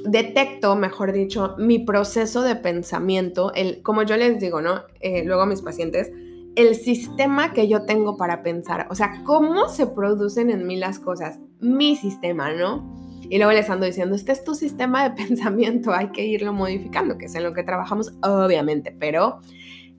[0.04, 4.82] detecto, mejor dicho, mi proceso de pensamiento, el, como yo les digo, ¿no?
[5.00, 6.10] Eh, luego a mis pacientes,
[6.54, 10.98] el sistema que yo tengo para pensar, o sea, cómo se producen en mí las
[10.98, 13.00] cosas, mi sistema, ¿no?
[13.28, 17.18] Y luego les ando diciendo, este es tu sistema de pensamiento, hay que irlo modificando,
[17.18, 19.40] que es en lo que trabajamos, obviamente, pero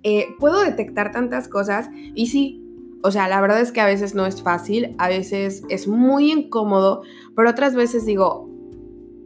[0.04, 2.60] eh, puedo detectar tantas cosas y sí,
[3.04, 6.32] o sea, la verdad es que a veces no es fácil, a veces es muy
[6.32, 7.02] incómodo,
[7.36, 8.53] pero otras veces digo,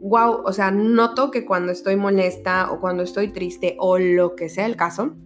[0.00, 4.48] wow, o sea, noto que cuando estoy molesta o cuando estoy triste o lo que
[4.48, 5.16] sea el caso,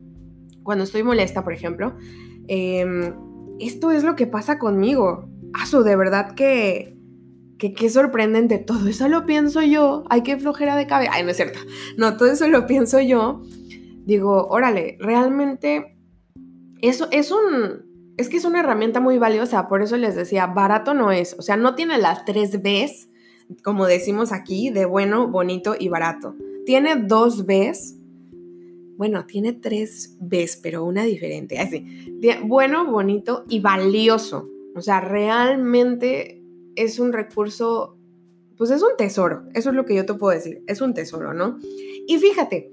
[0.63, 1.97] cuando estoy molesta, por ejemplo,
[2.49, 3.15] em,
[3.61, 5.29] esto es lo que pasa conmigo.
[5.55, 6.97] Aso, de verdad que,
[7.59, 8.59] que qué sorprendente.
[8.59, 10.05] Todo eso lo pienso yo.
[10.09, 11.13] Ay, qué flojera de cabeza.
[11.15, 11.59] Ay, no es cierto.
[11.97, 13.43] No, todo eso lo pienso yo.
[14.05, 15.97] digo, órale, realmente
[16.83, 20.95] eso es un, es que es una herramienta muy valiosa, por eso les decía, barato
[20.95, 23.09] no es, o sea, no tiene las tres Bs,
[23.63, 26.35] como decimos aquí, de bueno, bonito y barato.
[26.65, 27.97] Tiene dos Bs,
[28.97, 31.85] bueno, tiene tres Bs, pero una diferente, así,
[32.45, 34.49] bueno, bonito y valioso.
[34.75, 36.43] O sea, realmente
[36.77, 37.97] es un recurso,
[38.57, 41.35] pues es un tesoro, eso es lo que yo te puedo decir, es un tesoro,
[41.35, 41.59] ¿no?
[42.07, 42.73] Y fíjate,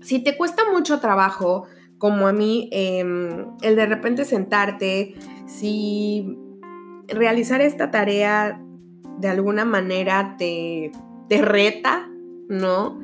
[0.00, 1.66] si te cuesta mucho trabajo,
[1.98, 5.14] como a mí, em, el de repente sentarte,
[5.46, 6.36] si
[7.08, 8.64] realizar esta tarea
[9.20, 10.92] de alguna manera te,
[11.28, 12.08] te reta,
[12.48, 12.98] ¿no?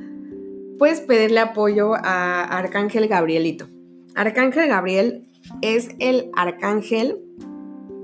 [0.78, 3.68] Puedes pedirle apoyo a Arcángel Gabrielito.
[4.14, 5.28] Arcángel Gabriel
[5.62, 7.18] es el arcángel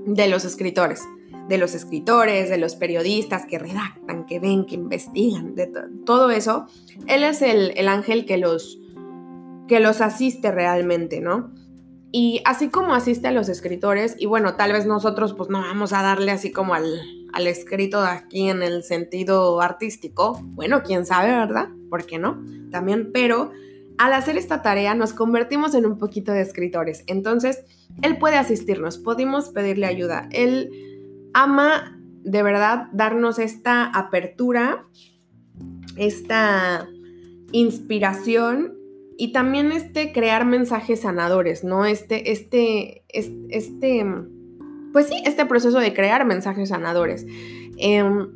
[0.05, 1.01] de los escritores,
[1.49, 5.71] de los escritores, de los periodistas que redactan, que ven, que investigan, de
[6.05, 6.67] todo eso.
[7.07, 8.79] Él es el, el ángel que los,
[9.67, 11.51] que los asiste realmente, ¿no?
[12.11, 15.93] Y así como asiste a los escritores, y bueno, tal vez nosotros pues no vamos
[15.93, 17.01] a darle así como al,
[17.33, 21.69] al escrito aquí en el sentido artístico, bueno, quién sabe, ¿verdad?
[21.89, 22.41] ¿Por qué no?
[22.71, 23.51] También, pero
[23.97, 27.03] al hacer esta tarea nos convertimos en un poquito de escritores.
[27.07, 27.63] Entonces,
[28.01, 30.27] él puede asistirnos, podemos pedirle ayuda.
[30.31, 30.69] Él
[31.33, 34.85] ama de verdad darnos esta apertura,
[35.97, 36.87] esta
[37.51, 38.77] inspiración
[39.17, 41.85] y también este crear mensajes sanadores, ¿no?
[41.85, 44.05] Este, este, este,
[44.93, 47.25] pues sí, este proceso de crear mensajes sanadores.
[47.77, 48.29] Em,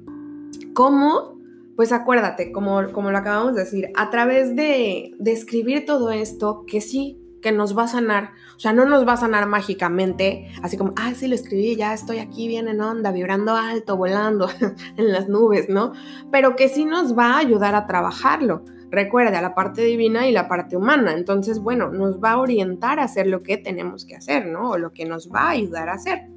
[0.74, 1.38] ¿Cómo?
[1.76, 6.66] Pues acuérdate, como, como lo acabamos de decir, a través de, de escribir todo esto,
[6.68, 8.32] que sí, que nos va a sanar.
[8.56, 11.94] O sea, no nos va a sanar mágicamente, así como, ah, sí, lo escribí, ya
[11.94, 14.50] estoy aquí bien en onda, vibrando alto, volando
[14.98, 15.94] en las nubes, ¿no?
[16.32, 18.64] Pero que sí nos va a ayudar a trabajarlo.
[18.90, 21.14] Recuerda la parte divina y la parte humana.
[21.14, 24.72] Entonces, bueno, nos va a orientar a hacer lo que tenemos que hacer, ¿no?
[24.72, 26.37] O lo que nos va a ayudar a hacer.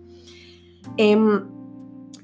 [0.97, 1.43] Em,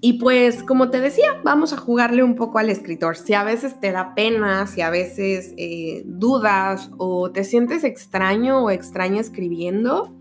[0.01, 3.17] y pues, como te decía, vamos a jugarle un poco al escritor.
[3.17, 8.65] Si a veces te da pena, si a veces eh, dudas o te sientes extraño
[8.65, 10.15] o extraña escribiendo,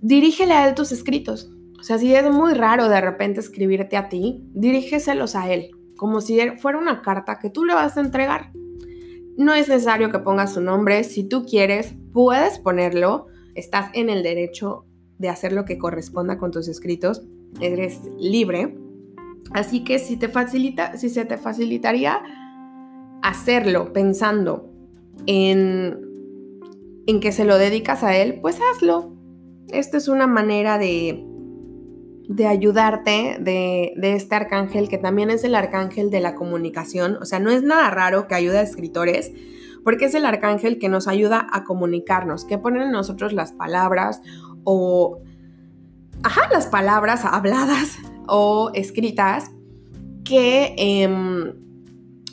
[0.00, 1.50] dirígele a él tus escritos.
[1.80, 6.20] O sea, si es muy raro de repente escribirte a ti, dirígeselos a él, como
[6.20, 8.52] si fuera una carta que tú le vas a entregar.
[9.36, 14.22] No es necesario que pongas su nombre, si tú quieres, puedes ponerlo, estás en el
[14.22, 14.86] derecho
[15.18, 17.22] de hacer lo que corresponda con tus escritos,
[17.60, 18.76] eres libre.
[19.52, 22.22] Así que si te facilita, si se te facilitaría
[23.22, 24.70] hacerlo pensando
[25.26, 25.98] en,
[27.06, 29.12] en que se lo dedicas a él, pues hazlo.
[29.68, 31.24] Esta es una manera de,
[32.28, 37.16] de ayudarte de, de, este arcángel, que también es el arcángel de la comunicación.
[37.20, 39.32] O sea, no es nada raro que ayude a escritores,
[39.84, 44.22] porque es el arcángel que nos ayuda a comunicarnos, que pone en nosotros las palabras
[44.64, 45.20] o,
[46.22, 49.50] ajá, las palabras habladas o escritas
[50.24, 51.52] que, em,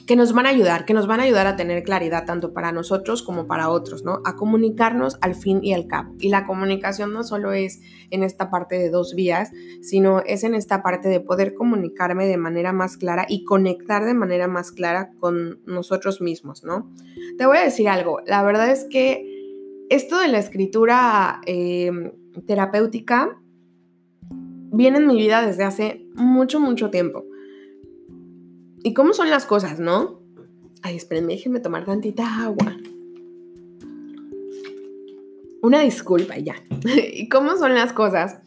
[0.08, 2.72] que nos van a ayudar, que nos van a ayudar a tener claridad tanto para
[2.72, 4.22] nosotros como para otros, ¿no?
[4.26, 6.15] A comunicarnos al fin y al cabo.
[6.20, 10.56] Y la comunicación no solo es en esta parte de dos vías, sino es en
[10.56, 15.12] esta parte de poder comunicarme de manera más clara y conectar de manera más clara
[15.20, 16.91] con nosotros mismos, ¿no?
[17.38, 19.28] Te voy a decir algo, la verdad es que
[19.89, 22.12] esto de la escritura em,
[22.46, 23.38] terapéutica
[24.72, 27.26] viene en mi vida desde hace mucho, mucho tiempo.
[28.84, 30.22] ¿Y cómo son las cosas, no?
[30.82, 32.78] Ay, espérenme, déjenme tomar tantita agua.
[35.62, 36.56] Una disculpa ya.
[37.13, 38.39] ¿Y cómo son las cosas?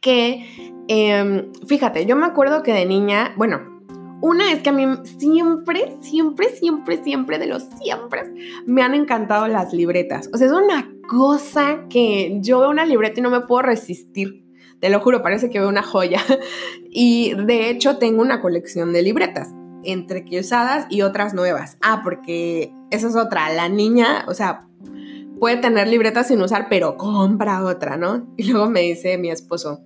[0.00, 0.44] Que,
[0.88, 3.77] em, fíjate, yo me acuerdo que de niña, bueno,
[4.20, 4.84] una es que a mí
[5.18, 8.24] siempre, siempre, siempre, siempre, de los siempre,
[8.66, 10.28] me han encantado las libretas.
[10.32, 14.44] O sea, es una cosa que yo veo una libreta y no me puedo resistir.
[14.80, 16.20] Te lo juro, parece que veo una joya.
[16.90, 19.50] Y de hecho tengo una colección de libretas,
[19.84, 21.76] entre que usadas y otras nuevas.
[21.80, 23.52] Ah, porque esa es otra.
[23.52, 24.66] La niña, o sea,
[25.38, 28.26] puede tener libretas sin usar, pero compra otra, ¿no?
[28.36, 29.80] Y luego me dice mi esposo,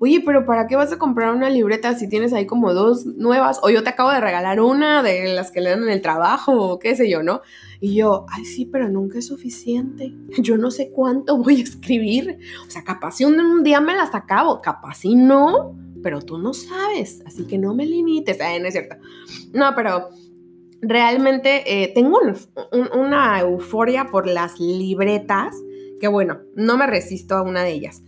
[0.00, 3.60] oye, pero ¿para qué vas a comprar una libreta si tienes ahí como dos nuevas?
[3.62, 6.52] O yo te acabo de regalar una de las que le dan en el trabajo,
[6.52, 7.42] o qué sé yo, ¿no?
[7.80, 10.14] Y yo, ay, sí, pero nunca es suficiente.
[10.38, 12.38] Yo no sé cuánto voy a escribir.
[12.66, 16.52] O sea, capaz si un, día me las acabo, capaz si no, pero tú no
[16.54, 18.40] sabes, así que no me limites.
[18.40, 18.96] Ay, no es cierto.
[19.52, 20.08] No, pero
[20.80, 22.20] realmente eh, tengo
[22.94, 25.56] una euforia por las libretas,
[26.00, 28.02] que bueno, no me resisto a una de ellas.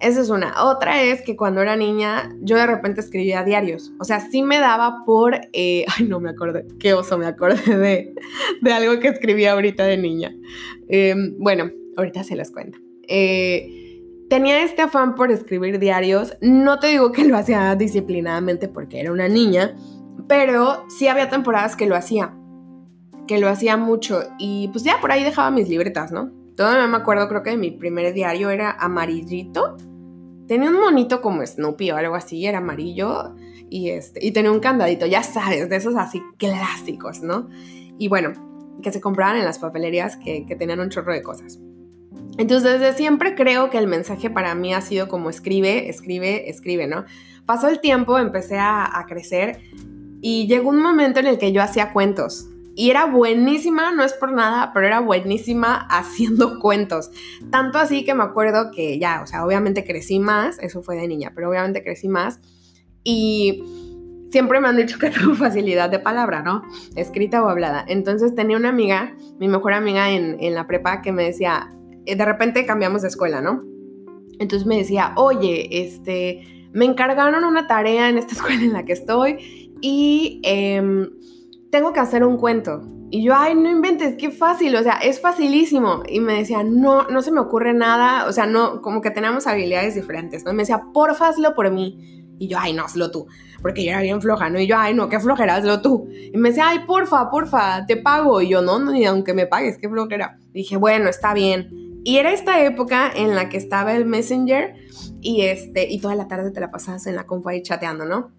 [0.00, 0.64] Esa es una.
[0.64, 3.92] Otra es que cuando era niña yo de repente escribía diarios.
[4.00, 5.38] O sea, sí me daba por...
[5.52, 6.66] Eh, ay, no me acordé.
[6.78, 8.14] Qué oso me acordé de,
[8.62, 10.34] de algo que escribía ahorita de niña.
[10.88, 12.78] Em, bueno, ahorita se los cuento.
[13.08, 16.34] Eh, tenía este afán por escribir diarios.
[16.40, 19.76] No te digo que lo hacía disciplinadamente porque era una niña,
[20.28, 22.34] pero sí había temporadas que lo hacía.
[23.28, 24.22] Que lo hacía mucho.
[24.38, 26.32] Y pues ya por ahí dejaba mis libretas, ¿no?
[26.56, 29.76] Todavía me acuerdo, creo que mi primer diario era amarillito
[30.50, 33.36] tenía un monito como Snoopy o algo así, era amarillo
[33.68, 37.48] y, este, y tenía un candadito, ya sabes, de esos así clásicos, ¿no?
[37.98, 38.32] Y bueno,
[38.82, 41.60] que se compraban en las papelerías que, tenían un chorro de cosas.
[42.36, 46.88] Entonces, desde siempre creo que el mensaje para mí ha sido como escribe, escribe, escribe,
[46.88, 47.04] ¿no?
[47.46, 49.60] Pasó el tiempo, empecé a, a crecer
[50.20, 52.49] y llegó un momento en el que yo hacía cuentos.
[52.74, 57.10] Y era buenísima, no es por nada, pero era buenísima haciendo cuentos.
[57.50, 61.08] Tanto así que me acuerdo que ya, o sea, obviamente crecí más, eso fue de
[61.08, 62.40] niña, pero obviamente crecí más.
[63.02, 63.64] Y
[64.30, 66.62] siempre me han dicho que tengo facilidad de palabra, ¿no?
[66.96, 67.84] Escrita o hablada.
[67.88, 71.74] Entonces tenía una amiga, mi mejor amiga en, en la prepa, que me decía,
[72.06, 73.64] eh, de repente cambiamos de escuela, ¿no?
[74.38, 78.92] Entonces me decía, oye, este, me encargaron una tarea en esta escuela en la que
[78.92, 80.40] estoy y...
[80.44, 81.10] Eh,
[81.70, 82.82] tengo que hacer un cuento.
[83.12, 86.04] Y yo, ay, no inventes, qué fácil, o sea, es facilísimo.
[86.08, 89.48] Y me decía, no, no se me ocurre nada, o sea, no, como que tenemos
[89.48, 90.52] habilidades diferentes, ¿no?
[90.52, 92.24] Y me decía, porfa, hazlo por mí.
[92.38, 93.26] Y yo, ay, no, hazlo tú,
[93.60, 94.60] porque yo era bien floja, ¿no?
[94.60, 96.08] Y yo, ay, no, qué flojera, hazlo tú.
[96.32, 98.40] Y me decía, ay, porfa, porfa, te pago.
[98.40, 100.38] Y yo, no, no, ni aunque me pagues, qué flojera.
[100.52, 101.68] dije, bueno, está bien.
[102.04, 104.74] Y era esta época en la que estaba el Messenger
[105.20, 108.32] y, este, y toda la tarde te la pasabas en la compu ahí chateando, ¿no?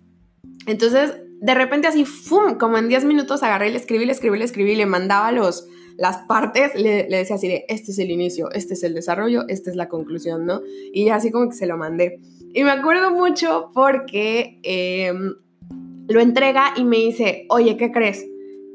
[0.65, 2.55] Entonces, de repente así, ¡fum!
[2.59, 5.67] Como en 10 minutos agarré le escribí, le escribí, le escribí, le mandaba los,
[5.97, 9.71] las partes, le, decía así de, este es el inicio, este es el desarrollo, esta
[9.71, 10.61] es la conclusión, ¿no?
[10.93, 12.19] Y ya así como que se lo mandé.
[12.53, 15.33] Y me acuerdo mucho porque em,
[16.07, 18.23] lo entrega y me dice, oye, ¿qué crees?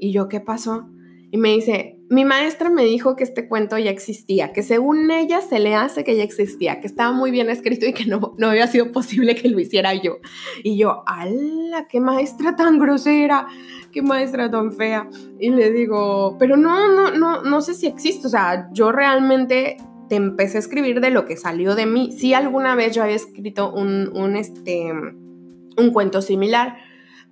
[0.01, 0.89] Y yo, ¿qué pasó?
[1.31, 5.41] Y me dice, mi maestra me dijo que este cuento ya existía, que según ella
[5.41, 8.49] se le hace que ya existía, que estaba muy bien escrito y que no, no
[8.49, 10.19] había sido posible que lo hiciera yo.
[10.63, 11.87] Y yo, ¡ala!
[11.89, 13.47] ¡Qué maestra tan grosera!
[13.93, 15.09] ¡Qué maestra tan fea!
[15.41, 18.29] Y le digo, pero no, no, no, no sé si existe.
[18.29, 19.77] O sea, yo realmente
[20.09, 22.13] te empecé a escribir de lo que salió de mí.
[22.13, 26.77] Sí, alguna vez yo había escrito un, un, este, un cuento similar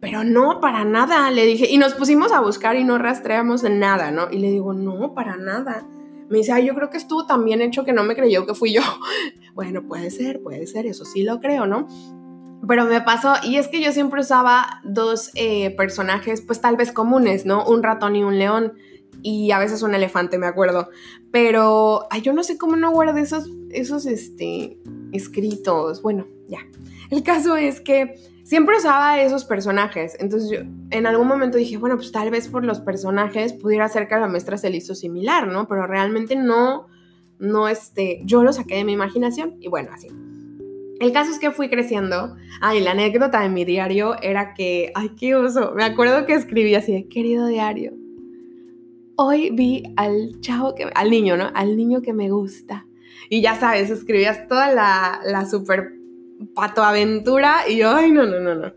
[0.04, 4.10] pero no, para nada, le dije, y nos pusimos a buscar y no rastreamos nada,
[4.10, 4.30] ¿no?
[4.30, 5.88] Y le digo, no, para nada.
[6.28, 8.52] Me dice, ay, yo creo que estuvo tan bien hecho que no me creyó que
[8.52, 8.82] fui yo.
[9.54, 11.88] bueno, puede ser, puede ser, eso sí lo creo, ¿no?
[12.68, 16.92] Pero me pasó, y es que yo siempre usaba dos eh, personajes, pues tal vez
[16.92, 17.64] comunes, ¿no?
[17.64, 18.74] Un ratón y un león,
[19.22, 20.90] y a veces un elefante, me acuerdo.
[21.32, 24.76] Pero, ay, yo no sé cómo no guardé esos, esos, este,
[25.12, 26.02] escritos.
[26.02, 26.58] Bueno, ya.
[27.08, 30.16] El caso es que siempre usaba esos personajes.
[30.20, 30.58] Entonces yo
[30.90, 34.28] en algún momento dije, bueno, pues tal vez por los personajes pudiera ser que la
[34.28, 35.66] maestra se hizo similar, ¿no?
[35.66, 36.86] Pero realmente no,
[37.40, 40.08] no, este, yo lo saqué de mi imaginación y bueno, así.
[41.00, 42.36] El caso es que fui creciendo.
[42.60, 45.72] Ay, la anécdota de mi diario era que, ay, qué oso.
[45.74, 47.92] Me acuerdo que escribí así querido diario,
[49.16, 51.50] hoy vi al chavo que, al niño, ¿no?
[51.54, 52.86] Al niño que me gusta.
[53.30, 55.94] Y ya sabes, escribías toda la, la super
[56.54, 58.72] pato aventura y yo, ay, no, no, no, no.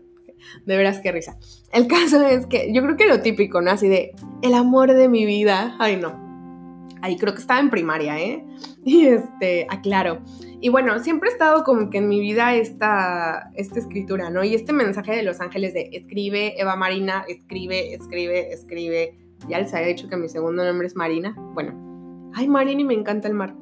[0.64, 1.38] De veras, qué risa.
[1.72, 3.70] El caso es que yo creo que lo típico, ¿no?
[3.70, 4.12] Así de,
[4.42, 6.28] el amor de mi vida, ay, no.
[7.00, 8.44] Ahí creo que estaba en primaria, ¿eh?
[8.84, 10.20] Y este, aclaro.
[10.60, 14.42] Y bueno, siempre he estado como que en mi vida esta, esta escritura, ¿no?
[14.42, 19.18] Y este mensaje de los ángeles de escribe, Eva Marina, escribe, escribe, escribe.
[19.48, 21.34] Ya les había dicho que mi segundo nombre es Marina.
[21.54, 23.54] Bueno, ay, Marina y me encanta el mar.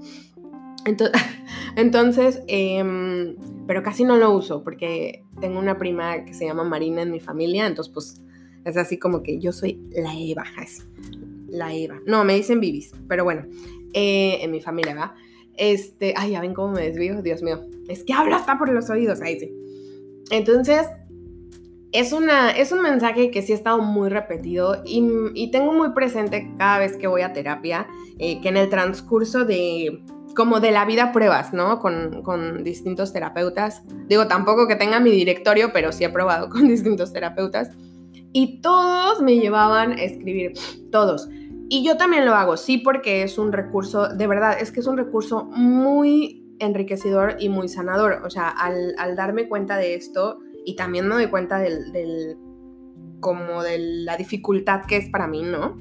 [1.77, 7.03] Entonces, em, pero casi no lo uso porque tengo una prima que se llama Marina
[7.03, 8.23] en mi familia, entonces pues
[8.65, 10.45] es así como que yo soy la Eva,
[11.49, 12.01] la Eva.
[12.07, 13.47] No, me dicen Bibis, pero bueno,
[13.93, 15.15] eh, en mi familia va.
[15.57, 17.61] Este, ay, ya ven cómo me desvío, Dios mío.
[17.89, 19.53] Es que habla hasta por los oídos, ahí sí.
[20.31, 20.87] Entonces,
[21.93, 26.53] es, una, es un mensaje que sí ha estado muy repetido y, tengo muy presente
[26.59, 27.87] cada vez que voy a terapia,
[28.19, 30.03] eh, que en el transcurso de
[30.37, 31.81] como de la vida pruebas, ¿no?
[31.81, 33.83] Con, distintos terapeutas.
[34.07, 37.71] Digo, tampoco que tenga mi directorio, pero sí he probado con distintos terapeutas.
[38.33, 40.53] Y todos me llevaban a escribir,
[40.93, 41.29] todos.
[41.69, 44.87] Y yo también lo hago, sí, porque es un recurso, de verdad, es que es
[44.87, 48.23] un recurso muy enriquecedor y muy sanador.
[48.25, 52.37] O sea, al, darme cuenta de esto, y también me doy cuenta del, del,
[53.21, 55.79] como de la dificultad que es para mí, ¿no?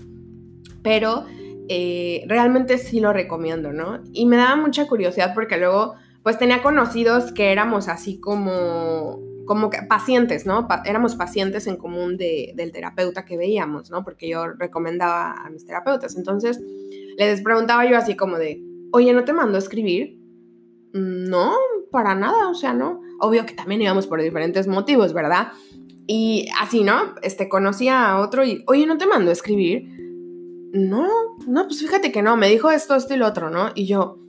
[0.82, 1.26] Pero
[1.70, 4.02] eh, realmente sí lo recomiendo, ¿no?
[4.12, 9.70] Y me daba mucha curiosidad porque luego pues tenía conocidos que éramos así como, como
[9.88, 10.68] pacientes, ¿no?
[10.86, 14.04] éramos pacientes en común del terapeuta que veíamos, ¿no?
[14.04, 16.16] Porque yo recomendaba a mis terapeutas.
[16.16, 16.60] Entonces,
[17.18, 18.60] les preguntaba yo así como de,
[18.92, 20.20] oye, ¿no te mando a escribir?
[20.94, 21.54] No,
[21.92, 23.02] para nada, o sea, no.
[23.20, 25.50] Obvio que también íbamos por diferentes motivos, ¿verdad?
[26.08, 27.14] Y así, ¿no?
[27.22, 30.05] Este, conocía a otro y, oye, ¿no te mando a escribir?
[30.76, 31.08] No,
[31.48, 33.70] no, pues fíjate que no, me dijo esto, esto y lo otro, ¿no?
[33.76, 34.20] Y yo,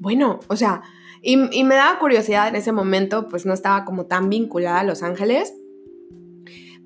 [0.00, 0.82] bueno, o sea,
[1.22, 5.04] y, me daba curiosidad en ese momento, pues no estaba como tan vinculada a Los
[5.04, 5.54] Ángeles,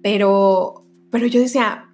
[0.02, 1.88] pero, pero yo decía,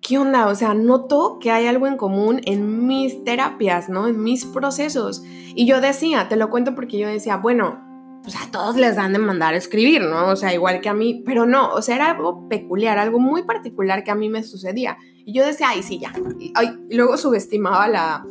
[0.00, 0.46] ¿qué onda?
[0.46, 4.06] O sea, noto que hay algo en común en mis terapias, ¿no?
[4.06, 5.24] En mis procesos.
[5.56, 7.80] Y yo decía, te lo cuento porque yo decía, bueno,
[8.22, 10.28] pues a todos les dan de mandar a escribir, ¿no?
[10.28, 13.42] O sea, igual que a mí, pero no, o sea, era algo peculiar, algo muy
[13.42, 14.96] particular que a mí me sucedía.
[15.24, 16.12] Y yo decía, ay, sí, ya.
[16.38, 16.52] Y,
[16.94, 18.26] luego subestimaba la,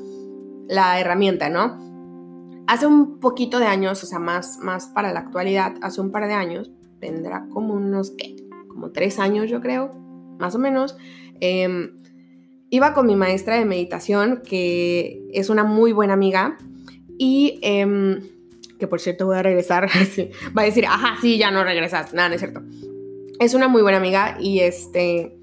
[0.67, 1.79] la herramienta, ¿no?
[2.67, 6.27] Hace un poquito de años, o sea, más, más para la actualidad, hace un par
[6.27, 8.35] de años, tendrá como unos, ¿qué?
[8.67, 9.93] Como tres años, yo creo,
[10.39, 10.95] más o menos.
[11.39, 11.97] Em,
[12.69, 16.57] iba con mi maestra de meditación, que es una muy buena amiga,
[17.17, 18.21] y em,
[18.79, 19.87] que por cierto voy a regresar,
[20.57, 22.61] va a decir, ajá, sí, ya no regresas, nada, no es cierto.
[23.39, 25.37] Es una muy buena amiga y este,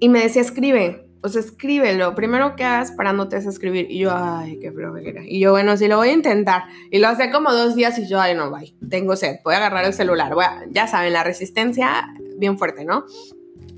[0.00, 2.14] y me decía, escribe, o sea, escríbelo.
[2.14, 3.86] Primero que hagas parándote a escribir.
[3.90, 5.22] Y yo, ay, qué flojera.
[5.24, 6.64] Y yo, bueno, sí lo voy a intentar.
[6.90, 8.76] Y lo hacía como dos días y yo, ay, no, bye.
[8.90, 9.36] Tengo sed.
[9.42, 10.34] Voy a agarrar el celular.
[10.70, 13.06] ya saben, la resistencia bien fuerte, ¿no?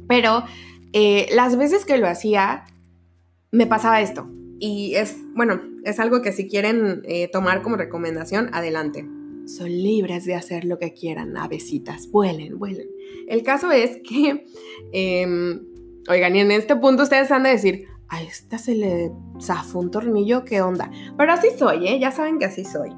[0.09, 0.43] Pero
[0.93, 2.65] eh, las veces que lo hacía,
[3.53, 4.29] me pasaba esto.
[4.59, 9.09] Y es, bueno, es algo que si quieren eh, tomar como recomendación, adelante.
[9.47, 12.11] Son libres de hacer lo que quieran, avecitas.
[12.11, 12.89] Vuelen, vuelen.
[13.29, 14.47] El caso es que...
[14.91, 15.76] Em,
[16.09, 19.91] Oigan, y en este punto ustedes han de decir, a esta se le zafó un
[19.91, 20.91] tornillo, ¿qué onda?
[21.17, 21.99] Pero así soy, ¿eh?
[21.99, 22.91] Ya saben que así soy.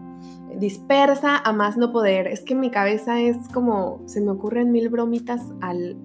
[0.56, 2.26] Dispersa a más no poder.
[2.26, 5.96] Es que mi cabeza es como, se me ocurren mil bromitas al,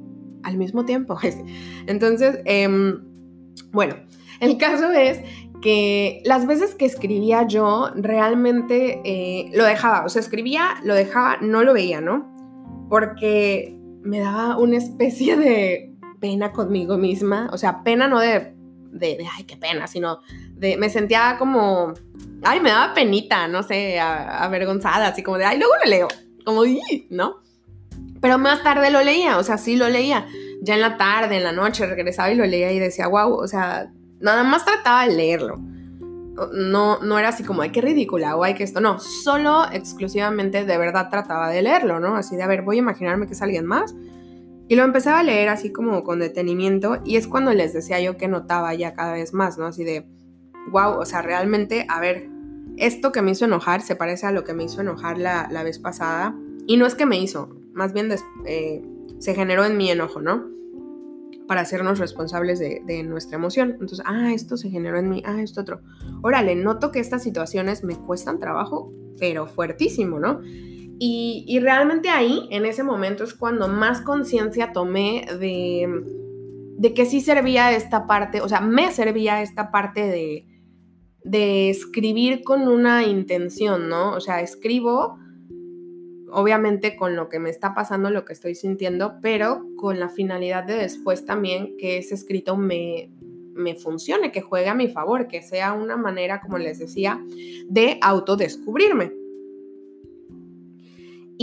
[0.43, 1.17] al mismo tiempo.
[1.87, 3.03] Entonces, em,
[3.71, 3.95] bueno,
[4.39, 5.19] el caso es
[5.61, 11.37] que las veces que escribía yo realmente eh, lo dejaba, o sea, escribía, lo dejaba,
[11.41, 12.29] no lo veía, ¿no?
[12.89, 15.92] Porque me daba una especie de
[16.23, 18.53] pena conmigo misma, o sea, pena no de,
[18.93, 20.21] de, ay, qué pena, sino
[20.55, 21.93] de, me sentía como,
[22.43, 26.07] ay, me daba penita, no sé, avergonzada, así como de, ay, luego lo leo,
[26.45, 26.63] como,
[27.09, 27.41] ¿no?
[28.21, 30.25] Pero más tarde lo leía, o sea, sí lo leía,
[30.61, 33.47] ya en la tarde, en la noche, regresaba y lo leía y decía, wow, o
[33.49, 35.59] sea, nada más trataba de leerlo.
[36.53, 40.63] No, no era así como, ay, qué ridícula o ay, que esto, no, solo exclusivamente
[40.63, 42.15] de verdad trataba de leerlo, ¿no?
[42.15, 43.93] Así de, a ver, voy a imaginarme que es alguien más
[44.73, 48.17] y lo empezaba a leer así como con detenimiento y es cuando les decía yo
[48.17, 49.67] que notaba ya cada vez más, ¿no?
[49.67, 50.07] Así de,
[50.71, 52.27] wow, o sea, realmente, a ver,
[52.77, 55.77] esto que me hizo enojar se parece a lo que me hizo enojar la, vez
[55.77, 56.35] pasada.
[56.65, 58.09] Y no es que me hizo, más bien
[58.47, 58.83] eh,
[59.19, 60.49] se generó en mi enojo, ¿no?
[61.47, 63.73] Para hacernos responsables de, de, nuestra emoción.
[63.73, 65.81] Entonces, ah, esto se generó en mí, ah, esto otro.
[66.23, 70.41] Órale, noto que estas situaciones me cuestan trabajo, pero fuertísimo, ¿no?
[71.05, 76.01] Y, realmente ahí, en ese momento, es cuando más conciencia tomé de,
[76.77, 80.47] de, que sí servía esta parte, o sea, me servía esta parte de,
[81.25, 84.13] de escribir con una intención, ¿no?
[84.13, 85.19] O sea, escribo
[86.31, 90.63] obviamente con lo que me está pasando, lo que estoy sintiendo, pero con la finalidad
[90.63, 93.11] de después también que ese escrito me,
[93.53, 97.21] me funcione, que juegue a mi favor, que sea una manera, como les decía,
[97.67, 99.22] de autodescubrirme.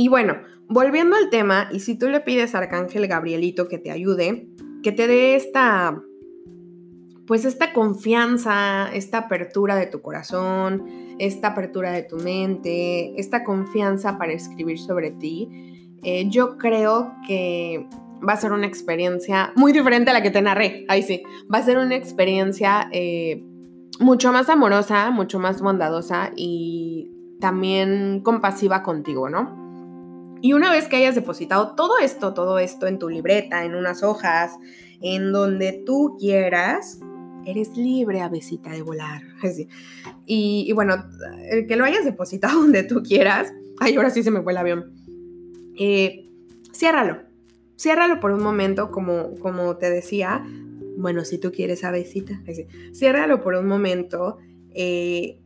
[0.01, 3.91] Y bueno, volviendo al tema, y si tú le pides a Arcángel Gabrielito que te
[3.91, 4.49] ayude,
[4.83, 6.01] que te dé esta,
[7.27, 10.87] pues esta confianza, esta apertura de tu corazón,
[11.19, 17.87] esta apertura de tu mente, esta confianza para escribir sobre ti, eh, yo creo que
[18.27, 21.23] va a ser una experiencia muy diferente a la que te narré, ahí sí,
[21.53, 23.45] va a ser una experiencia eh,
[23.99, 29.60] mucho más amorosa, mucho más bondadosa y también compasiva contigo, ¿no?
[30.43, 34.03] Y una vez que hayas depositado todo esto, todo esto en tu libreta, en unas
[34.03, 34.53] hojas,
[35.03, 37.01] en donde tú quieras,
[37.45, 39.23] eres libre, avecita, de volar.
[40.33, 40.95] Y, bueno,
[41.51, 44.59] el que lo hayas depositado donde tú quieras, ay, ahora sí se me fue el
[44.59, 44.95] avión,
[45.77, 46.31] eh,
[46.73, 47.23] ciérralo.
[47.77, 50.45] Ciérralo por un momento, como, como te decía.
[50.99, 52.43] Bueno, si tú quieres avecita,
[52.95, 54.37] ciérralo por un momento.
[54.75, 55.39] Eh,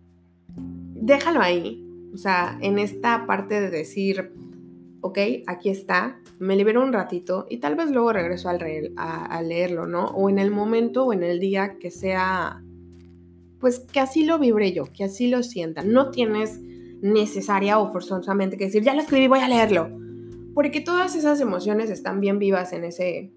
[0.56, 1.80] déjalo ahí.
[2.12, 4.32] O sea, en esta parte de decir,
[5.04, 8.58] ok, aquí está, me libero un ratito y tal vez luego regreso al
[8.96, 10.06] a, leerlo, ¿no?
[10.06, 12.64] O en el momento o en el día que sea,
[13.60, 15.82] pues que así lo vibre yo, que así lo sienta.
[15.82, 16.58] No tienes
[17.02, 19.90] necesaria o forzosamente que decir, ya lo escribí, voy a leerlo.
[20.54, 23.30] Porque todas esas emociones están bien vivas en ese,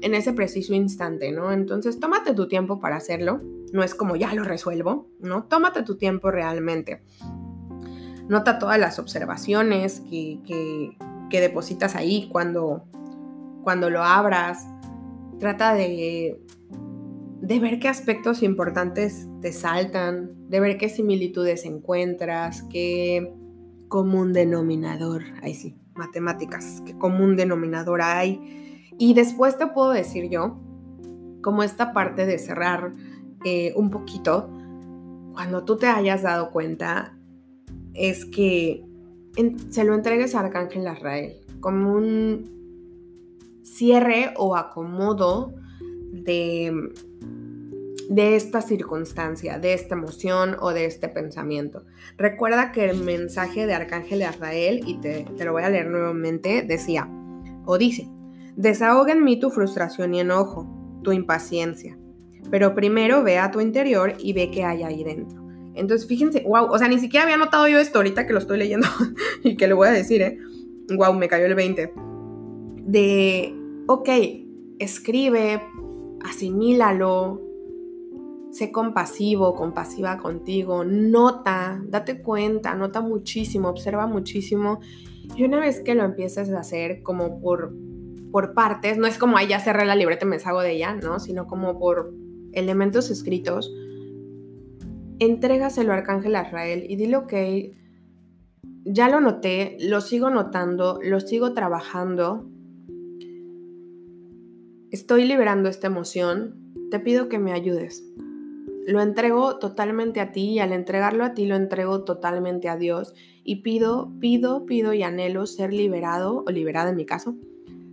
[0.00, 1.52] en ese preciso instante, ¿no?
[1.52, 3.40] Entonces, tómate tu tiempo para hacerlo.
[3.72, 5.44] No es como ya lo resuelvo, ¿no?
[5.44, 7.00] Tómate tu tiempo realmente.
[8.28, 10.40] Nota todas las observaciones que,
[11.30, 12.84] que, depositas ahí cuando,
[13.62, 14.66] cuando lo abras.
[15.38, 16.40] Trata de,
[17.40, 23.34] de ver qué aspectos importantes te saltan, de ver qué similitudes encuentras, qué
[23.88, 28.88] común denominador, ahí sí, matemáticas, qué común denominador hay.
[28.98, 30.60] Y después te puedo decir yo,
[31.42, 32.92] como esta parte de cerrar
[33.44, 34.48] eh, un poquito,
[35.32, 37.18] cuando tú te hayas dado cuenta,
[37.94, 38.84] es que
[39.70, 45.54] se lo entregues a Arcángel Azrael como un cierre o acomodo
[46.12, 46.92] de
[48.12, 51.84] de esta circunstancia, de esta emoción o de este pensamiento.
[52.18, 57.08] Recuerda que el mensaje de Arcángel Azrael, y te, lo voy a leer nuevamente, decía,
[57.64, 58.10] o dice,
[58.54, 61.98] desahoga en mí tu frustración y enojo, tu impaciencia,
[62.50, 65.41] pero primero ve a tu interior y ve qué hay ahí dentro.
[65.74, 68.58] Entonces, fíjense, wow, o sea, ni siquiera había notado yo esto ahorita que lo estoy
[68.58, 68.86] leyendo
[69.42, 70.38] y que le voy a decir, ¿eh?
[70.94, 71.92] Wow, me cayó el 20.
[72.84, 73.54] De,
[73.86, 74.08] ok,
[74.78, 75.62] escribe,
[76.24, 77.40] asimílalo,
[78.50, 84.80] sé compasivo, compasiva contigo, nota, date cuenta, nota muchísimo, observa muchísimo.
[85.36, 87.72] Y una vez que lo empieces a hacer como por,
[88.30, 90.94] por partes, no es como, ahí ya cerré la libreta y me salgo de ella,
[90.94, 91.18] ¿no?
[91.18, 92.12] Sino como por
[92.52, 93.72] elementos escritos,
[95.24, 97.32] entrégaselo a Arcángel Azrael y dile, ok,
[98.84, 102.48] ya lo noté, lo sigo notando, lo sigo trabajando,
[104.90, 106.54] estoy liberando esta emoción,
[106.90, 108.04] te pido que me ayudes.
[108.86, 113.14] Lo entrego totalmente a ti y al entregarlo a ti lo entrego totalmente a Dios.
[113.44, 117.36] Y pido, pido, pido y anhelo ser liberado o liberada en mi caso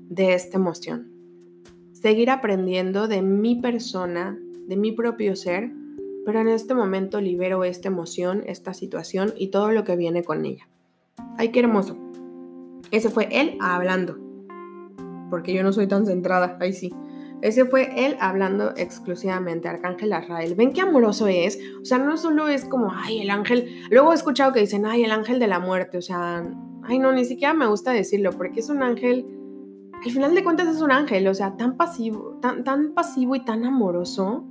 [0.10, 1.12] de esta emoción.
[1.92, 5.72] Seguir aprendiendo de mi persona, de mi propio ser,
[6.26, 10.46] pero en este momento libero esta emoción, esta situación y todo lo que viene con
[10.46, 10.68] ella.
[11.38, 11.98] Ay, qué hermoso.
[12.92, 14.18] Ese fue él hablando.
[15.30, 16.94] Porque yo no soy tan centrada, ahí sí.
[17.42, 20.56] Ese fue él hablando exclusivamente, Arcángel Azrael.
[20.56, 21.58] ¿Ven qué amoroso es?
[21.82, 23.84] O sea, no solo es como, ay, el ángel.
[23.90, 25.98] Luego he escuchado que dicen, ay, el ángel de la muerte.
[25.98, 26.46] O sea,
[26.84, 29.26] ay, no, ni siquiera me gusta decirlo, porque es un ángel.
[30.04, 33.46] Al final de cuentas es un ángel, o sea, tan pasivo, tan, tan pasivo y
[33.46, 34.46] tan amoroso.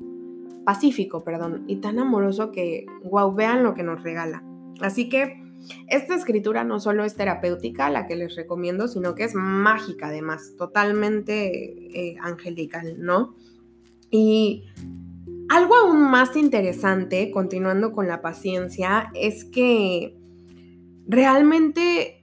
[0.69, 4.45] Pacífico, perdón, y tan amoroso que, wow, vean lo que nos regala.
[4.83, 5.43] Así que
[5.89, 10.57] esta escritura no solo es terapéutica, la que les recomiendo, sino que es mágica además,
[10.59, 13.35] totalmente eh, angelical, ¿no?
[14.11, 14.67] Y
[15.49, 20.19] algo aún más interesante, continuando con la paciencia, es que
[21.07, 22.18] realmente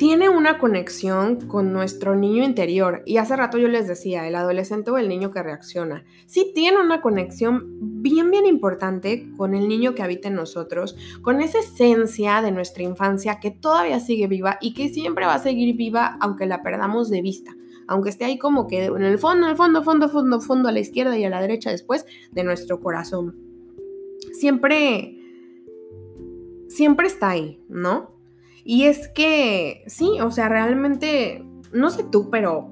[0.00, 3.02] tiene una conexión con nuestro niño interior.
[3.04, 6.80] Y hace rato yo les decía, el adolescente o el niño que reacciona, sí tiene
[6.80, 7.66] una conexión
[8.00, 12.82] bien, bien importante con el niño que habita en nosotros, con esa esencia de nuestra
[12.82, 17.10] infancia que todavía sigue viva y que siempre va a seguir viva aunque la perdamos
[17.10, 17.54] de vista.
[17.86, 20.72] Aunque esté ahí como que en el fondo, en el fondo, fondo, fondo, fondo, a
[20.72, 23.36] la izquierda y a la derecha después de nuestro corazón.
[24.32, 25.18] Siempre,
[26.68, 28.18] siempre está ahí, ¿no?
[28.70, 32.70] Y es que, sí, o sea, realmente, no sé tú, pero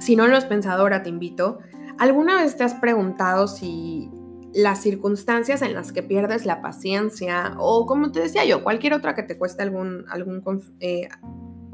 [0.00, 1.58] si no lo has pensado, ahora te invito.
[1.98, 4.10] ¿Alguna vez te has preguntado si
[4.54, 9.14] las circunstancias en las que pierdes la paciencia o como te decía yo, cualquier otra
[9.14, 10.42] que te cueste algún, algún
[10.80, 11.06] eh,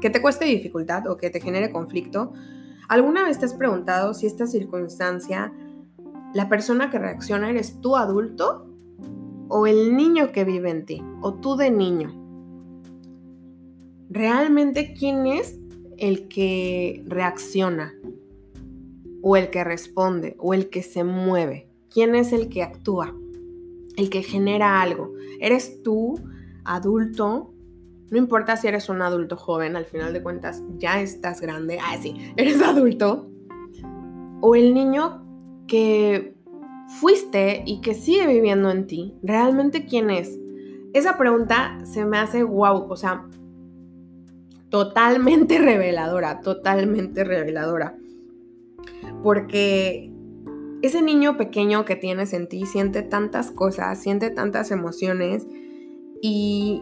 [0.01, 2.33] que te cueste dificultad o que te genere conflicto,
[2.89, 5.53] ¿alguna vez te has preguntado si esta circunstancia,
[6.33, 8.67] la persona que reacciona eres tú adulto
[9.47, 12.18] o el niño que vive en ti o tú de niño?
[14.09, 15.59] Realmente quién es
[15.97, 17.93] el que reacciona
[19.21, 21.67] o el que responde o el que se mueve.
[21.91, 23.15] ¿Quién es el que actúa?
[23.97, 25.13] El que genera algo.
[25.39, 26.19] ¿Eres tú,
[26.63, 27.53] adulto?
[28.09, 31.79] No importa si eres un adulto joven, al final de cuentas ya estás grande.
[31.81, 33.29] Ah, sí, eres adulto.
[34.41, 35.25] O el niño
[35.67, 36.35] que
[36.99, 39.15] fuiste y que sigue viviendo en ti.
[39.21, 40.39] ¿Realmente quién es?
[40.93, 42.87] Esa pregunta se me hace wow.
[42.89, 43.27] O sea,
[44.69, 47.97] totalmente reveladora, totalmente reveladora.
[49.23, 50.11] Porque
[50.81, 55.45] ese niño pequeño que tienes en ti siente tantas cosas, siente tantas emociones
[56.21, 56.81] y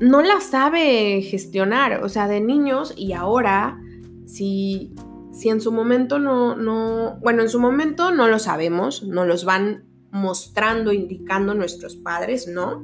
[0.00, 2.02] no las sabe gestionar.
[2.02, 3.80] O sea, de niños y ahora,
[4.26, 4.94] si,
[5.32, 9.44] si en su momento no, no, bueno, en su momento no lo sabemos, no los
[9.44, 12.82] van mostrando, indicando nuestros padres, ¿no?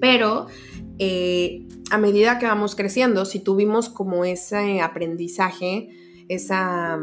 [0.00, 0.46] Pero
[0.98, 5.88] eh, a medida que vamos creciendo, si tuvimos como ese aprendizaje,
[6.28, 6.98] esa,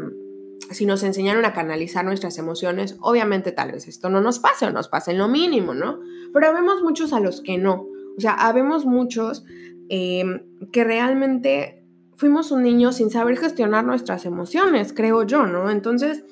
[0.70, 4.70] si nos enseñaron a canalizar nuestras emociones, obviamente tal vez esto no nos pase o
[4.70, 6.00] nos pase en lo mínimo, ¿no?
[6.32, 7.86] Pero habemos muchos a los que no.
[8.16, 9.44] O sea, habemos muchos
[9.88, 10.40] em,
[10.72, 11.84] que realmente
[12.14, 15.70] fuimos un niño sin saber gestionar nuestras emociones, creo yo, ¿no?
[15.70, 16.24] Entonces,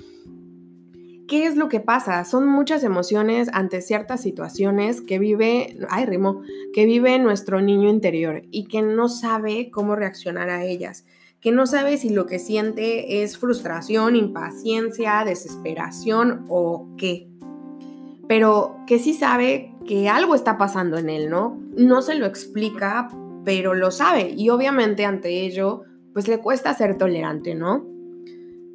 [1.31, 2.25] ¿qué es lo que pasa?
[2.25, 6.43] Son muchas emociones ante ciertas situaciones que vive, ay, rimo,
[6.75, 11.05] que vive nuestro niño interior y que no sabe cómo reaccionar a ellas
[11.41, 17.29] que no sabe si lo que siente es frustración, impaciencia, desesperación o qué.
[18.29, 21.59] Pero que sí sabe que algo está pasando en él, ¿no?
[21.77, 23.09] No se lo explica,
[23.43, 27.90] pero lo sabe y obviamente ante ello, pues le cuesta ser tolerante, ¿no?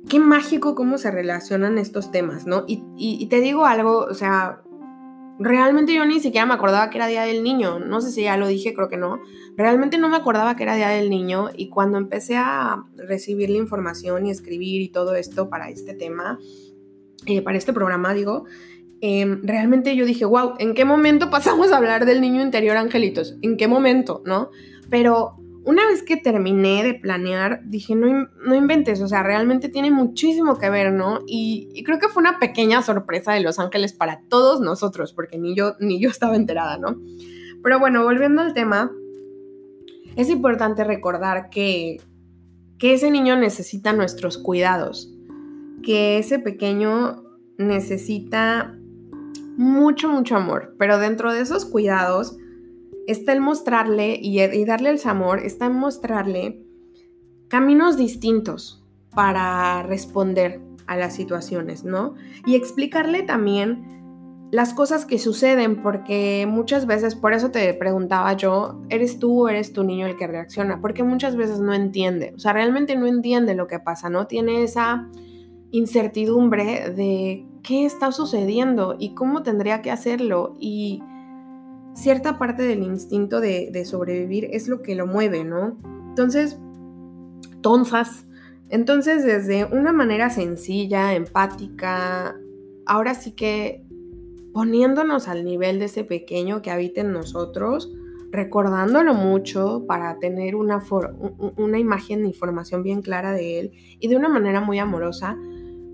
[0.09, 2.63] Qué mágico cómo se relacionan estos temas, ¿no?
[2.67, 4.61] Y, y te digo algo, o sea,
[5.37, 7.79] Realmente yo ni siquiera me acordaba que era Día del Niño.
[7.79, 9.19] No sé si ya lo dije, creo que no.
[9.57, 13.57] Realmente no me acordaba que era Día del Niño y cuando empecé a recibir la
[13.57, 16.39] información y escribir y todo esto para este tema,
[17.25, 18.45] eh, para este programa, digo,
[19.01, 23.35] em, realmente yo dije, wow, ¿en qué momento pasamos a hablar del niño interior, angelitos?
[23.41, 24.23] ¿En qué momento?
[24.25, 24.51] ¿No?
[24.89, 25.35] Pero
[25.65, 30.59] una vez que terminé de planear, dije, no, no inventes, o sea, realmente tiene muchísimo
[30.59, 31.21] que ver, ¿no?
[31.25, 35.55] Y, creo que fue una pequeña sorpresa de Los Ángeles para todos nosotros, porque ni
[35.55, 37.01] yo, ni yo estaba enterada, ¿no?
[37.63, 38.91] Pero bueno, volviendo al tema,
[40.15, 41.97] es importante recordar que,
[42.77, 45.11] que ese niño necesita nuestros cuidados,
[45.81, 47.23] que ese pequeño
[47.57, 48.77] necesita
[49.57, 52.37] mucho, mucho amor, pero dentro de esos cuidados,
[53.07, 56.61] está el mostrarle y, darle el amor, está en mostrarle
[57.47, 62.15] caminos distintos para responder a las situaciones, ¿no?
[62.45, 63.95] Y explicarle también
[64.51, 69.49] las cosas que suceden, porque muchas veces, por eso te preguntaba yo, ¿eres tú o
[69.49, 70.79] eres tu niño el que reacciona?
[70.81, 74.27] Porque muchas veces no entiende, o sea, realmente no entiende lo que pasa, ¿no?
[74.27, 75.09] Tiene esa
[75.71, 81.01] incertidumbre de qué está sucediendo y cómo tendría que hacerlo y
[81.95, 85.77] cierta parte del instinto de, sobrevivir es lo que lo mueve, ¿no?
[86.09, 86.59] Entonces,
[87.61, 88.27] tonzas.
[88.69, 92.35] Entonces, desde una manera sencilla, empática,
[92.85, 93.83] ahora sí que
[94.53, 97.91] poniéndonos al nivel de ese pequeño que habita en nosotros,
[98.31, 100.83] recordándolo mucho para tener una,
[101.57, 105.37] una imagen e información bien clara de él y de una manera muy amorosa,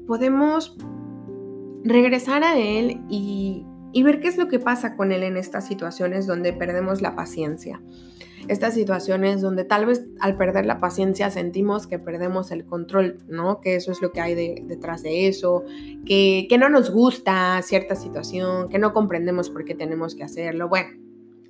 [0.08, 0.78] podemos
[1.84, 5.68] regresar a él y y ver qué es lo que pasa con él en estas
[5.68, 7.82] situaciones donde perdemos la paciencia.
[8.48, 13.62] Estas situaciones donde tal vez al perder la paciencia sentimos que perdemos el control, ¿no?
[13.62, 14.34] Que eso es lo que hay
[14.64, 15.64] detrás de eso,
[16.06, 20.70] que, que no nos gusta cierta situación, que no comprendemos por qué tenemos que hacerlo.
[20.70, 20.90] Bueno,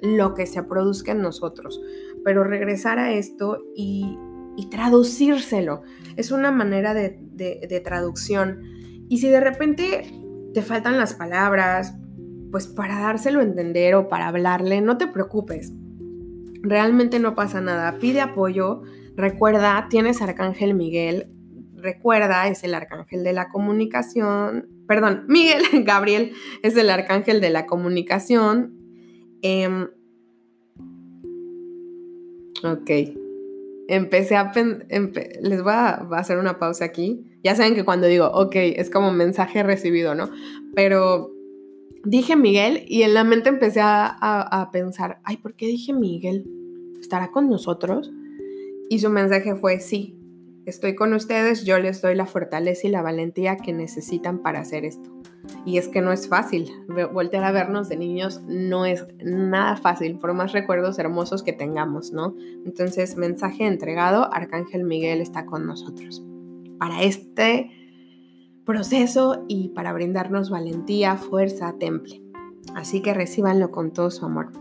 [0.02, 1.82] lo que se produzca en nosotros.
[2.26, 4.18] Pero regresar a esto y,
[4.58, 5.84] y traducírselo
[6.18, 8.62] es una manera de, de, de traducción.
[9.08, 10.12] Y si de repente
[10.54, 11.96] te faltan las palabras,
[12.52, 15.72] pues para dárselo a entender o para hablarle, no te preocupes.
[16.62, 17.98] Realmente no pasa nada.
[17.98, 18.82] Pide apoyo.
[19.16, 21.32] Recuerda, tienes Arcángel Miguel.
[21.76, 24.70] Recuerda, es el arcángel de la comunicación.
[24.88, 28.78] Perdón, Miguel, Gabriel es el arcángel de la comunicación.
[29.42, 29.88] Em,
[32.64, 32.92] ok.
[33.88, 34.52] Empecé a...
[34.54, 37.26] les voy a, a hacer una pausa aquí.
[37.44, 40.30] Ya saben que cuando digo, ok, es como mensaje recibido, ¿no?
[40.76, 41.32] Pero
[42.04, 46.46] dije Miguel y en la mente empecé a, pensar, ay, ¿por qué dije Miguel?
[47.00, 48.12] ¿Estará con nosotros?
[48.90, 50.18] Y su mensaje fue, sí,
[50.66, 54.86] estoy con ustedes, yo les doy la fortaleza y la valentía que necesitan para hacer
[54.86, 55.10] esto.
[55.66, 56.70] Y es que no es fácil,
[57.14, 62.12] voltear a vernos de niños no es nada fácil, por más recuerdos hermosos que tengamos,
[62.12, 62.36] ¿no?
[62.66, 66.24] Entonces, mensaje entregado, Arcángel Miguel está con nosotros.
[66.78, 67.81] Para este
[68.66, 72.22] proceso y para brindarnos valentía, fuerza, temple.
[72.76, 74.52] Así que recíbanlo con todo su amor.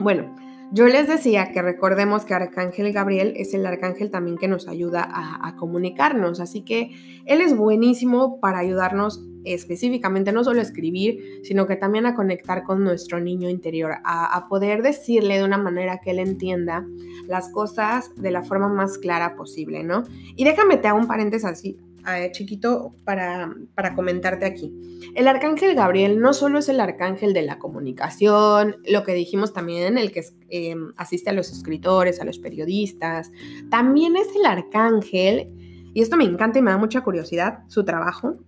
[0.00, 0.34] Bueno,
[0.70, 5.08] yo les decía que recordemos que Arcángel Gabriel es el arcángel también que nos ayuda
[5.10, 6.90] a, comunicarnos, así que
[7.24, 12.64] él es buenísimo para ayudarnos específicamente no solo a escribir, sino que también a conectar
[12.64, 16.86] con nuestro niño interior, a, a, poder decirle de una manera que él entienda
[17.26, 20.02] las cosas de la forma más clara posible, ¿no?
[20.36, 21.78] Y déjame te hago un paréntesis así,
[22.16, 24.72] eh, chiquito para, para comentarte aquí.
[25.14, 29.98] El arcángel Gabriel no solo es el arcángel de la comunicación, lo que dijimos también,
[29.98, 33.30] el que eh, asiste a los escritores, a los periodistas,
[33.70, 35.52] también es el arcángel,
[35.94, 38.38] y esto me encanta y me da mucha curiosidad, su trabajo,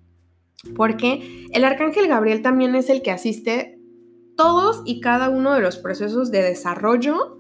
[0.77, 3.79] porque el arcángel Gabriel también es el que asiste
[4.37, 7.39] todos y cada uno de los procesos de desarrollo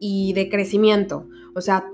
[0.00, 1.28] y de crecimiento.
[1.54, 1.90] O sea,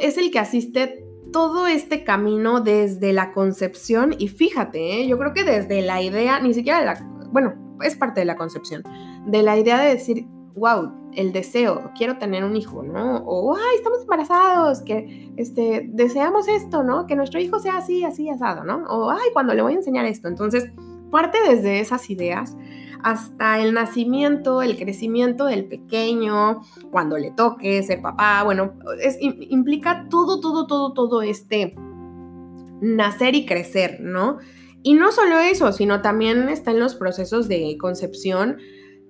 [0.00, 5.08] es el que asiste todo este camino desde la concepción y fíjate, ¿eh?
[5.08, 8.82] yo creo que desde la idea, ni siquiera la, bueno, es parte de la concepción,
[9.26, 13.18] de la idea de decir, wow, el deseo, quiero tener un hijo, ¿no?
[13.26, 17.06] O, ay, estamos embarazados, que este, deseamos esto, ¿no?
[17.06, 18.84] Que nuestro hijo sea así, así, asado, ¿no?
[18.88, 20.28] O, ay, cuando le voy a enseñar esto.
[20.28, 20.70] Entonces,
[21.10, 22.56] parte desde esas ideas
[23.02, 30.08] hasta el nacimiento, el crecimiento del pequeño, cuando le toque ser papá, bueno, es, implica
[30.10, 31.74] todo, todo, todo, todo este
[32.80, 34.38] nacer y crecer, ¿no?
[34.82, 38.58] Y no solo eso, sino también está en los procesos de concepción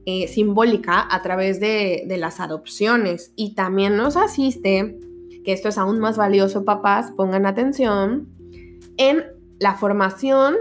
[0.06, 3.32] eh, simbólica a través de, de las adopciones.
[3.36, 4.98] Y también nos asiste,
[5.44, 8.28] que esto es aún más valioso, papás, pongan atención,
[8.96, 9.24] en
[9.58, 10.56] la formación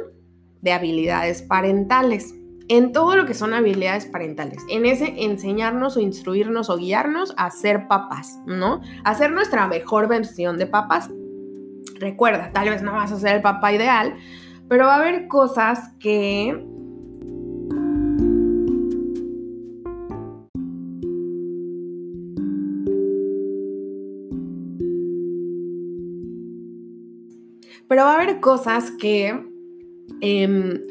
[0.61, 2.33] de habilidades parentales
[2.69, 7.49] en todo lo que son habilidades parentales, en ese enseñarnos o instruirnos o guiarnos a
[7.49, 8.81] ser papás, ¿no?
[9.03, 11.09] A ser nuestra mejor versión de papás.
[11.95, 14.15] Recuerda, tal vez no vas a ser el papá ideal,
[14.67, 16.61] pero va a haber cosas que
[27.87, 29.56] pero va a haber cosas que
[30.21, 30.81] em,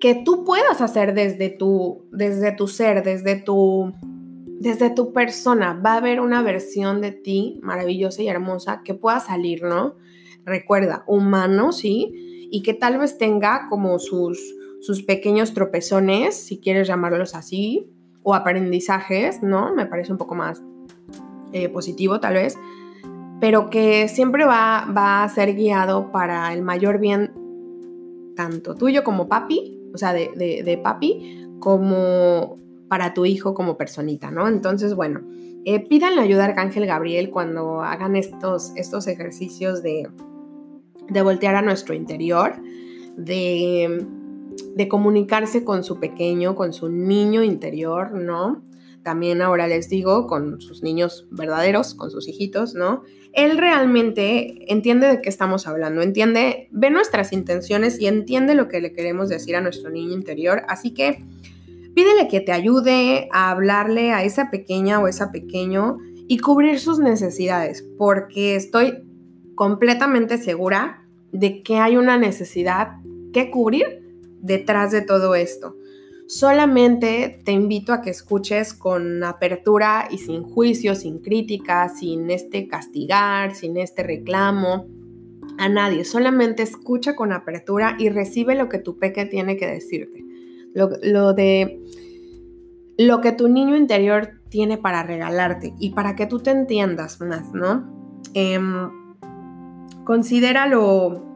[0.00, 3.92] que tú puedas hacer desde tu, desde tu ser, desde tu,
[4.60, 5.74] desde tu persona.
[5.74, 9.96] Va a haber una versión de ti maravillosa y hermosa que pueda salir, ¿no?
[10.44, 14.38] Recuerda, humano, sí, y que tal vez tenga como sus,
[14.80, 17.90] sus pequeños tropezones, si quieres llamarlos así,
[18.22, 19.74] o aprendizajes, ¿no?
[19.74, 20.62] Me parece un poco más
[21.52, 22.56] eh, positivo tal vez,
[23.40, 27.32] pero que siempre va, va a ser guiado para el mayor bien
[28.38, 32.58] tanto tuyo como papi o sea, de, papi, como
[32.88, 34.48] para tu hijo como personita, ¿no?
[34.48, 35.20] Entonces, bueno,
[35.64, 40.08] eh, pídanle ayuda a Arcángel Gabriel cuando hagan estos, estos ejercicios de,
[41.08, 42.54] de voltear a nuestro interior,
[43.16, 44.06] de,
[44.74, 48.62] de comunicarse con su pequeño, con su niño interior, ¿no?
[49.08, 53.04] También ahora les digo, con sus niños verdaderos, con sus hijitos, ¿no?
[53.32, 58.82] él realmente entiende de qué estamos hablando, entiende, ve nuestras intenciones y entiende lo que
[58.82, 60.62] le queremos decir a nuestro niño interior.
[60.68, 61.24] Así que
[61.94, 65.96] pídele que te ayude a hablarle a esa pequeña o esa pequeño
[66.26, 69.04] y cubrir sus necesidades, porque estoy
[69.54, 72.98] completamente segura de que hay una necesidad
[73.32, 74.02] que cubrir
[74.42, 75.76] detrás de todo esto.
[76.28, 82.68] Solamente te invito a que escuches con apertura y sin juicio, sin crítica, sin este
[82.68, 84.86] castigar, sin este reclamo
[85.56, 86.04] a nadie.
[86.04, 90.22] Solamente escucha con apertura y recibe lo que tu peque tiene que decirte.
[90.74, 91.80] Lo, de
[92.98, 97.54] lo que tu niño interior tiene para regalarte y para que tú te entiendas más,
[97.54, 98.20] ¿no?
[98.34, 98.60] Eh,
[100.04, 101.27] considéralo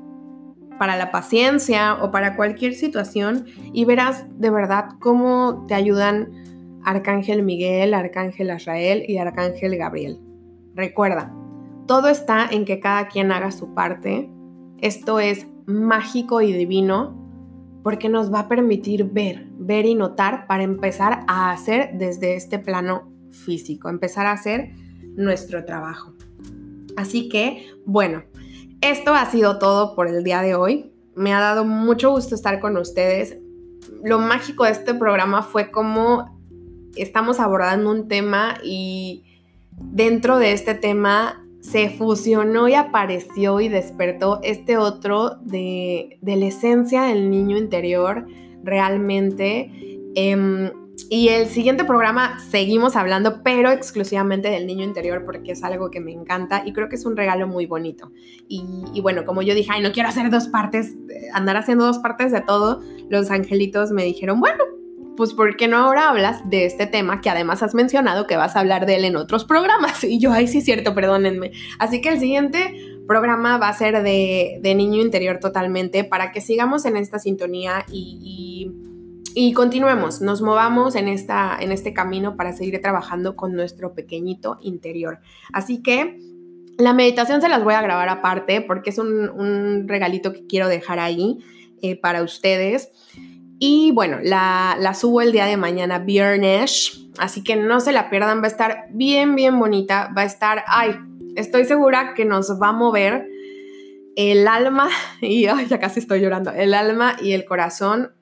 [0.78, 6.30] para la paciencia o para cualquier situación y verás de verdad cómo te ayudan
[6.84, 10.20] Arcángel Miguel, Arcángel Azrael y Arcángel Gabriel.
[10.74, 11.32] Recuerda,
[11.86, 14.30] todo está en que cada quien haga su parte.
[14.78, 17.18] Esto es mágico y divino
[17.82, 22.58] porque nos va a permitir ver, ver y notar para empezar a hacer desde este
[22.58, 24.72] plano físico, empezar a hacer
[25.16, 26.14] nuestro trabajo.
[26.96, 28.22] Así que, bueno,
[28.82, 30.92] esto ha sido todo por el día de hoy.
[31.14, 33.38] Me ha dado mucho gusto estar con ustedes.
[34.02, 36.38] Lo mágico de este programa fue cómo
[36.96, 39.24] estamos abordando un tema y
[39.78, 47.02] dentro de este tema se fusionó y apareció y despertó este otro de, la esencia
[47.02, 48.26] del niño interior
[48.64, 49.70] realmente.
[50.16, 50.70] Em,
[51.14, 56.00] y el siguiente programa seguimos hablando, pero exclusivamente del niño interior, porque es algo que
[56.00, 58.12] me encanta y creo que es un regalo muy bonito.
[58.48, 61.98] Y, bueno, como yo dije, ay, no quiero hacer dos partes, eh, andar haciendo dos
[61.98, 64.64] partes de todo, los angelitos me dijeron, bueno,
[65.14, 68.56] pues ¿por qué no ahora hablas de este tema que además has mencionado que vas
[68.56, 70.02] a hablar de él en otros programas?
[70.12, 71.52] Y yo, ay, sí, cierto, perdónenme.
[71.78, 72.74] Así que el siguiente
[73.06, 78.62] programa va a ser de, niño interior totalmente para que sigamos en esta sintonía y
[78.64, 78.91] y
[79.54, 85.20] continuemos, nos movamos en, esta, en este camino para seguir trabajando con nuestro pequeñito interior.
[85.52, 86.18] Así que
[86.78, 90.98] la meditación se las voy a grabar aparte porque es un, regalito que quiero dejar
[90.98, 91.38] ahí
[91.82, 92.90] eh, para ustedes.
[93.58, 98.10] Y bueno, la, la, subo el día de mañana, viernes, así que no se la
[98.10, 100.96] pierdan, va a estar bien, bien bonita, va a estar, ay,
[101.36, 103.28] estoy segura que nos va a mover
[104.16, 104.88] el alma,
[105.20, 108.12] y ya casi estoy llorando, el alma y el corazón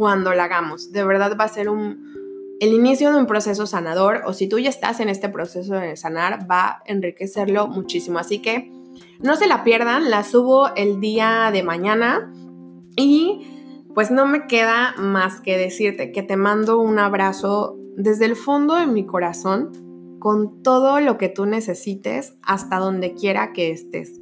[0.00, 0.92] cuando la hagamos.
[0.92, 4.58] De verdad va a ser un, el inicio de un proceso sanador o si tú
[4.58, 8.18] ya estás en este proceso de sanar, va a enriquecerlo muchísimo.
[8.18, 8.72] Así que
[9.20, 12.32] no se la pierdan, la subo el día de mañana
[12.96, 13.46] y
[13.94, 18.76] pues no me queda más que decirte que te mando un abrazo desde el fondo
[18.76, 24.18] de mi corazón con todo lo que tú necesites hasta donde quiera que estés.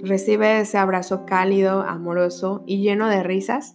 [0.00, 3.74] Recibe ese abrazo cálido, amoroso y lleno de risas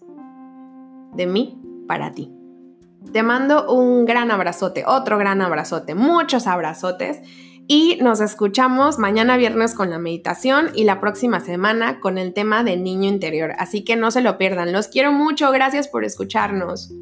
[1.15, 2.31] de mí para ti.
[3.11, 7.21] Te mando un gran abrazote, otro gran abrazote, muchos abrazotes
[7.67, 12.63] y nos escuchamos mañana viernes con la meditación y la próxima semana con el tema
[12.63, 13.53] de niño interior.
[13.57, 14.71] Así que no se lo pierdan.
[14.71, 15.51] Los quiero mucho.
[15.51, 16.93] Gracias por escucharnos.